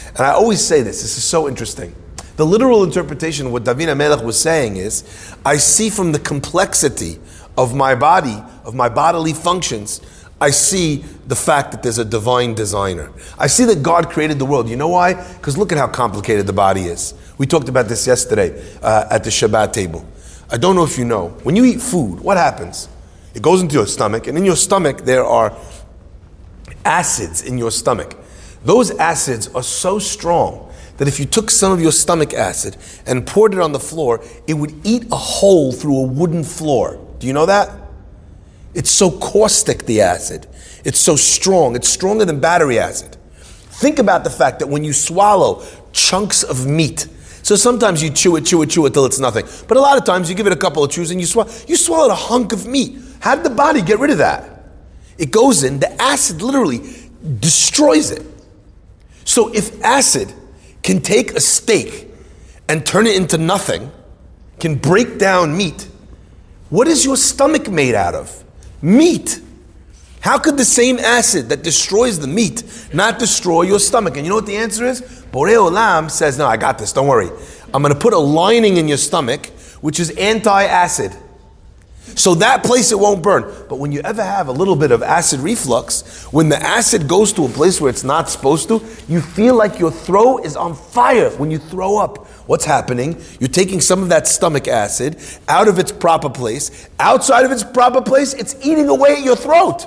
And 0.09 0.27
I 0.27 0.33
always 0.33 0.61
say 0.61 0.83
this. 0.83 1.01
This 1.01 1.17
is 1.17 1.25
so 1.25 1.49
interesting. 1.49 1.95
The 2.37 2.45
literal 2.45 2.85
interpretation 2.85 3.47
of 3.47 3.53
what 3.53 3.65
David 3.65 3.95
Melech 3.95 4.23
was 4.23 4.39
saying 4.39 4.77
is, 4.77 5.05
I 5.45 5.57
see 5.57 5.91
from 5.91 6.13
the 6.13 6.19
complexity 6.19 7.19
of 7.57 7.75
my 7.75 7.95
body, 7.95 8.43
of 8.65 8.75
my 8.75 8.89
bodily 8.89 9.33
functions, 9.33 10.01
I 10.43 10.51
see 10.51 11.05
the 11.29 11.37
fact 11.37 11.71
that 11.71 11.85
there's 11.85 11.99
a 11.99 12.05
divine 12.05 12.55
designer. 12.55 13.13
I 13.39 13.47
see 13.47 13.65
that 13.67 13.81
God 13.81 14.11
created 14.11 14.41
the 14.41 14.45
world. 14.45 14.69
You 14.69 14.75
know 14.75 14.89
why? 14.89 15.15
Because 15.35 15.57
look 15.57 15.71
at 15.71 15.79
how 15.79 15.87
complicated 15.87 16.49
the 16.49 16.53
body 16.53 16.83
is. 16.83 17.15
We 17.39 17.47
talked 17.47 17.69
about 17.69 17.87
this 17.87 18.09
yesterday 18.09 18.61
uh, 18.83 19.07
at 19.09 19.23
the 19.23 19.31
Shabbat 19.31 19.73
table. 19.73 20.05
I 20.51 20.57
don't 20.57 20.75
know 20.75 20.83
if 20.83 20.99
you 20.99 21.05
know. 21.05 21.29
When 21.45 21.55
you 21.55 21.65
eat 21.65 21.81
food, 21.81 22.19
what 22.19 22.39
happens? 22.39 22.89
It 23.35 23.41
goes 23.41 23.63
into 23.63 23.75
your 23.75 23.87
stomach, 23.87 24.27
and 24.27 24.37
in 24.37 24.45
your 24.45 24.57
stomach, 24.57 25.03
there 25.03 25.25
are 25.25 25.57
acids 26.85 27.43
in 27.43 27.57
your 27.57 27.71
stomach. 27.71 28.17
Those 28.65 28.91
acids 28.91 29.47
are 29.55 29.63
so 29.63 30.01
strong 30.01 30.73
that 30.97 31.07
if 31.07 31.21
you 31.21 31.25
took 31.25 31.51
some 31.51 31.71
of 31.71 31.81
your 31.81 31.93
stomach 31.93 32.35
acid 32.35 32.77
and 33.07 33.25
poured 33.25 33.55
it 33.55 33.61
on 33.61 33.71
the 33.71 33.81
floor, 33.81 34.21
it 34.49 34.55
would 34.55 34.75
eat 34.85 35.05
a 35.13 35.17
hole 35.17 35.71
through 35.71 35.99
a 35.99 36.07
wooden 36.07 36.43
floor. 36.43 36.99
Do 37.21 37.29
you 37.29 37.33
know 37.33 37.47
that? 37.47 37.82
It's 38.75 38.91
so 38.91 39.11
caustic, 39.11 39.85
the 39.85 40.01
acid. 40.01 40.47
It's 40.85 40.99
so 40.99 41.17
strong. 41.17 41.77
It's 41.77 41.89
stronger 41.89 42.25
than 42.25 42.41
battery 42.41 42.79
acid. 42.79 43.17
Think 43.37 43.99
about 43.99 44.25
the 44.25 44.31
fact 44.31 44.59
that 44.61 44.69
when 44.69 44.85
you 44.85 44.93
swallow 44.93 45.65
chunks 45.93 46.43
of 46.43 46.67
meat, 46.67 47.09
so 47.43 47.57
sometimes 47.57 48.03
you 48.03 48.11
chew 48.11 48.37
it, 48.37 48.47
chew 48.47 48.63
it, 48.63 48.71
chew 48.71 48.87
it 48.87 48.95
till 48.95 49.05
it's 49.05 49.19
nothing. 49.19 49.45
But 49.67 49.77
a 49.77 49.81
lot 49.81 49.99
of 49.99 50.05
times 50.05 50.31
you 50.31 50.37
give 50.37 50.47
it 50.47 50.53
a 50.53 50.57
couple 50.57 50.85
of 50.85 50.91
chews 50.91 51.11
and 51.11 51.21
you 51.21 51.27
swallow, 51.27 51.51
you 51.67 51.77
swallowed 51.77 52.11
a 52.11 52.15
hunk 52.15 52.53
of 52.53 52.67
meat. 52.67 52.99
How 53.21 53.35
did 53.35 53.45
the 53.45 53.51
body 53.51 53.83
get 53.83 53.99
rid 53.99 54.11
of 54.11 54.19
that? 54.19 54.65
It 55.19 55.31
goes 55.31 55.65
in, 55.65 55.81
the 55.81 55.91
acid 56.01 56.41
literally 56.41 56.81
destroys 57.41 58.11
it. 58.11 58.25
So 59.25 59.53
if 59.53 59.83
acid 59.83 60.33
can 60.83 61.01
take 61.01 61.33
a 61.33 61.41
steak 61.41 62.09
and 62.69 62.85
turn 62.85 63.07
it 63.07 63.17
into 63.17 63.39
nothing, 63.39 63.91
can 64.59 64.77
break 64.77 65.19
down 65.19 65.57
meat, 65.57 65.89
what 66.71 66.89
is 66.89 67.05
your 67.05 67.17
stomach 67.17 67.69
made 67.69 67.95
out 67.95 68.15
of? 68.15 68.45
Meat. 68.83 69.41
How 70.21 70.39
could 70.39 70.57
the 70.57 70.65
same 70.65 70.99
acid 70.99 71.49
that 71.49 71.63
destroys 71.63 72.19
the 72.19 72.29
meat 72.29 72.63
not 72.93 73.19
destroy 73.19 73.63
your 73.63 73.81
stomach? 73.81 74.17
And 74.17 74.27
you 74.27 74.31
know 74.31 74.37
what 74.37 74.47
the 74.47 74.57
answer 74.57 74.85
is? 74.85 75.01
Borei 75.33 75.57
Olam 75.57 76.11
says, 76.11 76.39
No, 76.39 76.47
I 76.47 76.57
got 76.57 76.79
this, 76.79 76.93
don't 76.93 77.09
worry. 77.09 77.31
I'm 77.73 77.83
going 77.83 77.95
to 77.95 77.99
put 77.99 78.13
a 78.13 78.19
lining 78.19 78.77
in 78.77 78.87
your 78.87 78.99
stomach 78.99 79.47
which 79.81 79.99
is 79.99 80.11
anti 80.11 80.65
acid. 80.65 81.13
So 82.15 82.35
that 82.37 82.63
place 82.63 82.93
it 82.93 82.99
won't 82.99 83.23
burn. 83.23 83.43
But 83.69 83.77
when 83.77 83.93
you 83.93 84.01
ever 84.01 84.23
have 84.23 84.49
a 84.49 84.53
little 84.53 84.77
bit 84.77 84.93
of 84.93 85.03
acid 85.03 85.41
reflux, 85.41 86.25
when 86.33 86.49
the 86.49 86.61
acid 86.61 87.09
goes 87.09 87.33
to 87.35 87.45
a 87.47 87.49
place 87.49 87.81
where 87.81 87.91
it's 87.91 88.05
not 88.05 88.29
supposed 88.29 88.69
to, 88.69 88.85
you 89.09 89.21
feel 89.21 89.55
like 89.55 89.79
your 89.79 89.91
throat 89.91 90.45
is 90.45 90.57
on 90.57 90.75
fire 90.75 91.31
when 91.31 91.51
you 91.51 91.59
throw 91.59 91.97
up. 91.99 92.27
What's 92.47 92.65
happening? 92.65 93.21
You're 93.41 93.49
taking 93.49 93.81
some 93.81 94.03
of 94.03 94.09
that 94.11 94.27
stomach 94.27 94.69
acid 94.69 95.17
out 95.49 95.69
of 95.69 95.79
its 95.79 95.93
proper 95.93 96.29
place. 96.29 96.89
Outside 96.99 97.45
of 97.45 97.53
its 97.53 97.65
proper 97.65 98.03
place, 98.03 98.35
it's 98.35 98.57
eating 98.65 98.89
away 98.89 99.15
at 99.17 99.23
your 99.23 99.37
throat. 99.37 99.87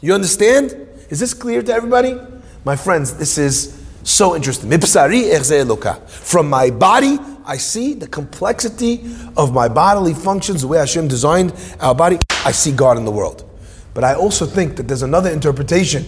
You 0.00 0.14
understand? 0.14 0.88
Is 1.08 1.18
this 1.20 1.34
clear 1.34 1.62
to 1.62 1.72
everybody? 1.72 2.18
My 2.64 2.76
friends, 2.76 3.14
this 3.14 3.38
is 3.38 3.82
so 4.02 4.36
interesting. 4.36 4.70
From 4.70 6.50
my 6.50 6.70
body, 6.70 7.18
I 7.48 7.56
see 7.56 7.94
the 7.94 8.06
complexity 8.06 9.00
of 9.34 9.54
my 9.54 9.68
bodily 9.68 10.12
functions, 10.12 10.60
the 10.60 10.68
way 10.68 10.76
Hashem 10.76 11.08
designed 11.08 11.54
our 11.80 11.94
body. 11.94 12.18
I 12.44 12.52
see 12.52 12.72
God 12.72 12.98
in 12.98 13.06
the 13.06 13.10
world. 13.10 13.48
But 13.94 14.04
I 14.04 14.14
also 14.14 14.44
think 14.44 14.76
that 14.76 14.86
there's 14.86 15.00
another 15.00 15.30
interpretation. 15.30 16.04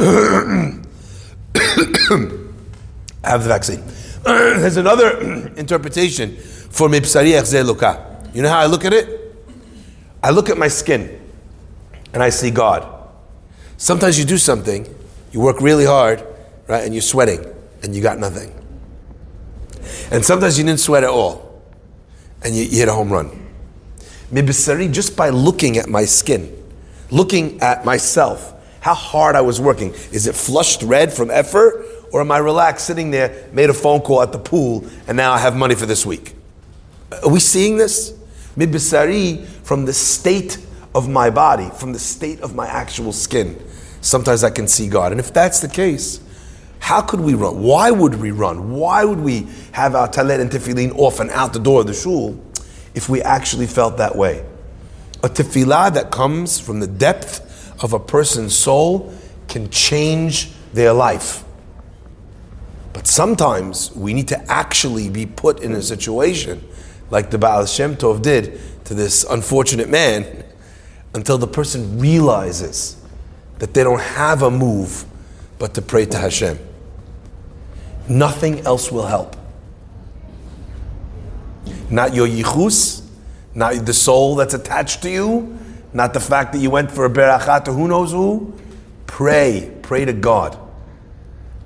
I 0.00 0.80
have 3.22 3.44
the 3.44 3.48
vaccine. 3.48 3.84
there's 4.24 4.78
another 4.78 5.52
interpretation 5.56 6.36
for 6.36 6.88
mipsari 6.88 7.34
loka. 7.62 8.34
You 8.34 8.42
know 8.42 8.48
how 8.48 8.58
I 8.58 8.66
look 8.66 8.84
at 8.84 8.92
it? 8.92 9.36
I 10.24 10.30
look 10.30 10.50
at 10.50 10.58
my 10.58 10.68
skin 10.68 11.20
and 12.12 12.20
I 12.20 12.30
see 12.30 12.50
God. 12.50 12.84
Sometimes 13.76 14.18
you 14.18 14.24
do 14.24 14.38
something, 14.38 14.92
you 15.30 15.38
work 15.40 15.60
really 15.60 15.86
hard, 15.86 16.24
right, 16.66 16.82
and 16.82 16.92
you're 16.92 17.00
sweating 17.00 17.46
and 17.84 17.94
you 17.94 18.02
got 18.02 18.18
nothing. 18.18 18.59
And 20.10 20.24
sometimes 20.24 20.58
you 20.58 20.64
didn't 20.64 20.80
sweat 20.80 21.04
at 21.04 21.10
all, 21.10 21.62
and 22.42 22.54
you, 22.54 22.64
you 22.64 22.78
hit 22.78 22.88
a 22.88 22.92
home 22.92 23.12
run. 23.12 23.48
Mibisari, 24.32 24.92
just 24.92 25.16
by 25.16 25.30
looking 25.30 25.76
at 25.76 25.88
my 25.88 26.04
skin, 26.04 26.56
looking 27.10 27.60
at 27.60 27.84
myself, 27.84 28.54
how 28.80 28.94
hard 28.94 29.36
I 29.36 29.40
was 29.40 29.60
working. 29.60 29.90
Is 30.12 30.26
it 30.26 30.34
flushed 30.34 30.82
red 30.82 31.12
from 31.12 31.30
effort, 31.30 31.84
or 32.12 32.20
am 32.20 32.32
I 32.32 32.38
relaxed 32.38 32.86
sitting 32.86 33.10
there, 33.10 33.48
made 33.52 33.70
a 33.70 33.74
phone 33.74 34.00
call 34.00 34.22
at 34.22 34.32
the 34.32 34.38
pool, 34.38 34.84
and 35.06 35.16
now 35.16 35.32
I 35.32 35.38
have 35.38 35.56
money 35.56 35.74
for 35.74 35.86
this 35.86 36.06
week? 36.06 36.34
Are 37.22 37.28
we 37.28 37.40
seeing 37.40 37.76
this? 37.76 38.12
Mibisari, 38.56 39.44
from 39.46 39.84
the 39.84 39.92
state 39.92 40.58
of 40.94 41.08
my 41.08 41.30
body, 41.30 41.70
from 41.76 41.92
the 41.92 41.98
state 41.98 42.40
of 42.40 42.54
my 42.54 42.66
actual 42.66 43.12
skin, 43.12 43.60
sometimes 44.00 44.42
I 44.42 44.50
can 44.50 44.66
see 44.66 44.88
God. 44.88 45.12
And 45.12 45.20
if 45.20 45.32
that's 45.32 45.60
the 45.60 45.68
case, 45.68 46.20
how 46.80 47.02
could 47.02 47.20
we 47.20 47.34
run? 47.34 47.62
Why 47.62 47.90
would 47.90 48.16
we 48.16 48.32
run? 48.32 48.72
Why 48.72 49.04
would 49.04 49.20
we 49.20 49.46
have 49.72 49.94
our 49.94 50.08
talit 50.08 50.40
and 50.40 50.50
tefillin 50.50 50.98
off 50.98 51.20
and 51.20 51.30
out 51.30 51.52
the 51.52 51.60
door 51.60 51.82
of 51.82 51.86
the 51.86 51.94
shul 51.94 52.42
if 52.94 53.08
we 53.08 53.22
actually 53.22 53.66
felt 53.66 53.98
that 53.98 54.16
way? 54.16 54.44
A 55.22 55.28
tefillah 55.28 55.94
that 55.94 56.10
comes 56.10 56.58
from 56.58 56.80
the 56.80 56.86
depth 56.86 57.46
of 57.84 57.92
a 57.92 58.00
person's 58.00 58.56
soul 58.56 59.14
can 59.46 59.68
change 59.70 60.50
their 60.72 60.92
life. 60.92 61.44
But 62.92 63.06
sometimes 63.06 63.94
we 63.94 64.14
need 64.14 64.28
to 64.28 64.50
actually 64.50 65.10
be 65.10 65.26
put 65.26 65.60
in 65.60 65.72
a 65.72 65.82
situation 65.82 66.66
like 67.10 67.30
the 67.30 67.38
Baal 67.38 67.66
Shem 67.66 67.94
Tov 67.96 68.22
did 68.22 68.58
to 68.84 68.94
this 68.94 69.24
unfortunate 69.24 69.88
man 69.88 70.44
until 71.14 71.38
the 71.38 71.46
person 71.46 71.98
realizes 71.98 72.96
that 73.58 73.74
they 73.74 73.84
don't 73.84 74.00
have 74.00 74.42
a 74.42 74.50
move 74.50 75.04
but 75.58 75.74
to 75.74 75.82
pray 75.82 76.06
to 76.06 76.16
Hashem. 76.16 76.58
Nothing 78.10 78.58
else 78.66 78.90
will 78.90 79.06
help. 79.06 79.36
Not 81.88 82.12
your 82.12 82.26
yichus, 82.26 83.06
not 83.54 83.86
the 83.86 83.94
soul 83.94 84.34
that's 84.34 84.52
attached 84.52 85.02
to 85.02 85.10
you, 85.10 85.56
not 85.92 86.12
the 86.12 86.18
fact 86.18 86.52
that 86.52 86.58
you 86.58 86.70
went 86.70 86.90
for 86.90 87.04
a 87.04 87.08
berachat 87.08 87.64
to 87.66 87.72
who 87.72 87.86
knows 87.86 88.10
who. 88.10 88.52
Pray, 89.06 89.72
pray 89.82 90.04
to 90.04 90.12
God. 90.12 90.58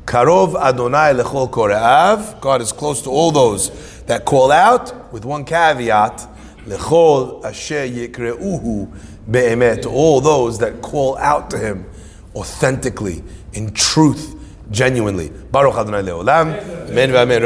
Karov 0.04 0.54
Adonai 0.54 1.14
lechol 1.14 1.50
kore'av. 1.50 2.42
God 2.42 2.60
is 2.60 2.72
close 2.72 3.00
to 3.02 3.10
all 3.10 3.30
those 3.30 4.02
that 4.02 4.26
call 4.26 4.52
out, 4.52 5.12
with 5.14 5.24
one 5.24 5.46
caveat, 5.46 6.28
lechol 6.66 7.42
asher 7.42 7.88
yikreuhu 7.88 8.94
be'emet. 9.30 9.86
All 9.86 10.20
those 10.20 10.58
that 10.58 10.82
call 10.82 11.16
out 11.16 11.48
to 11.50 11.58
Him 11.58 11.86
authentically, 12.34 13.24
in 13.54 13.72
truth, 13.72 14.33
genuinely. 14.70 15.30
Baruch 15.50 15.76
Adonai 15.76 16.02
Leolam. 16.02 16.54
Amen. 16.90 17.14
Amen. 17.14 17.42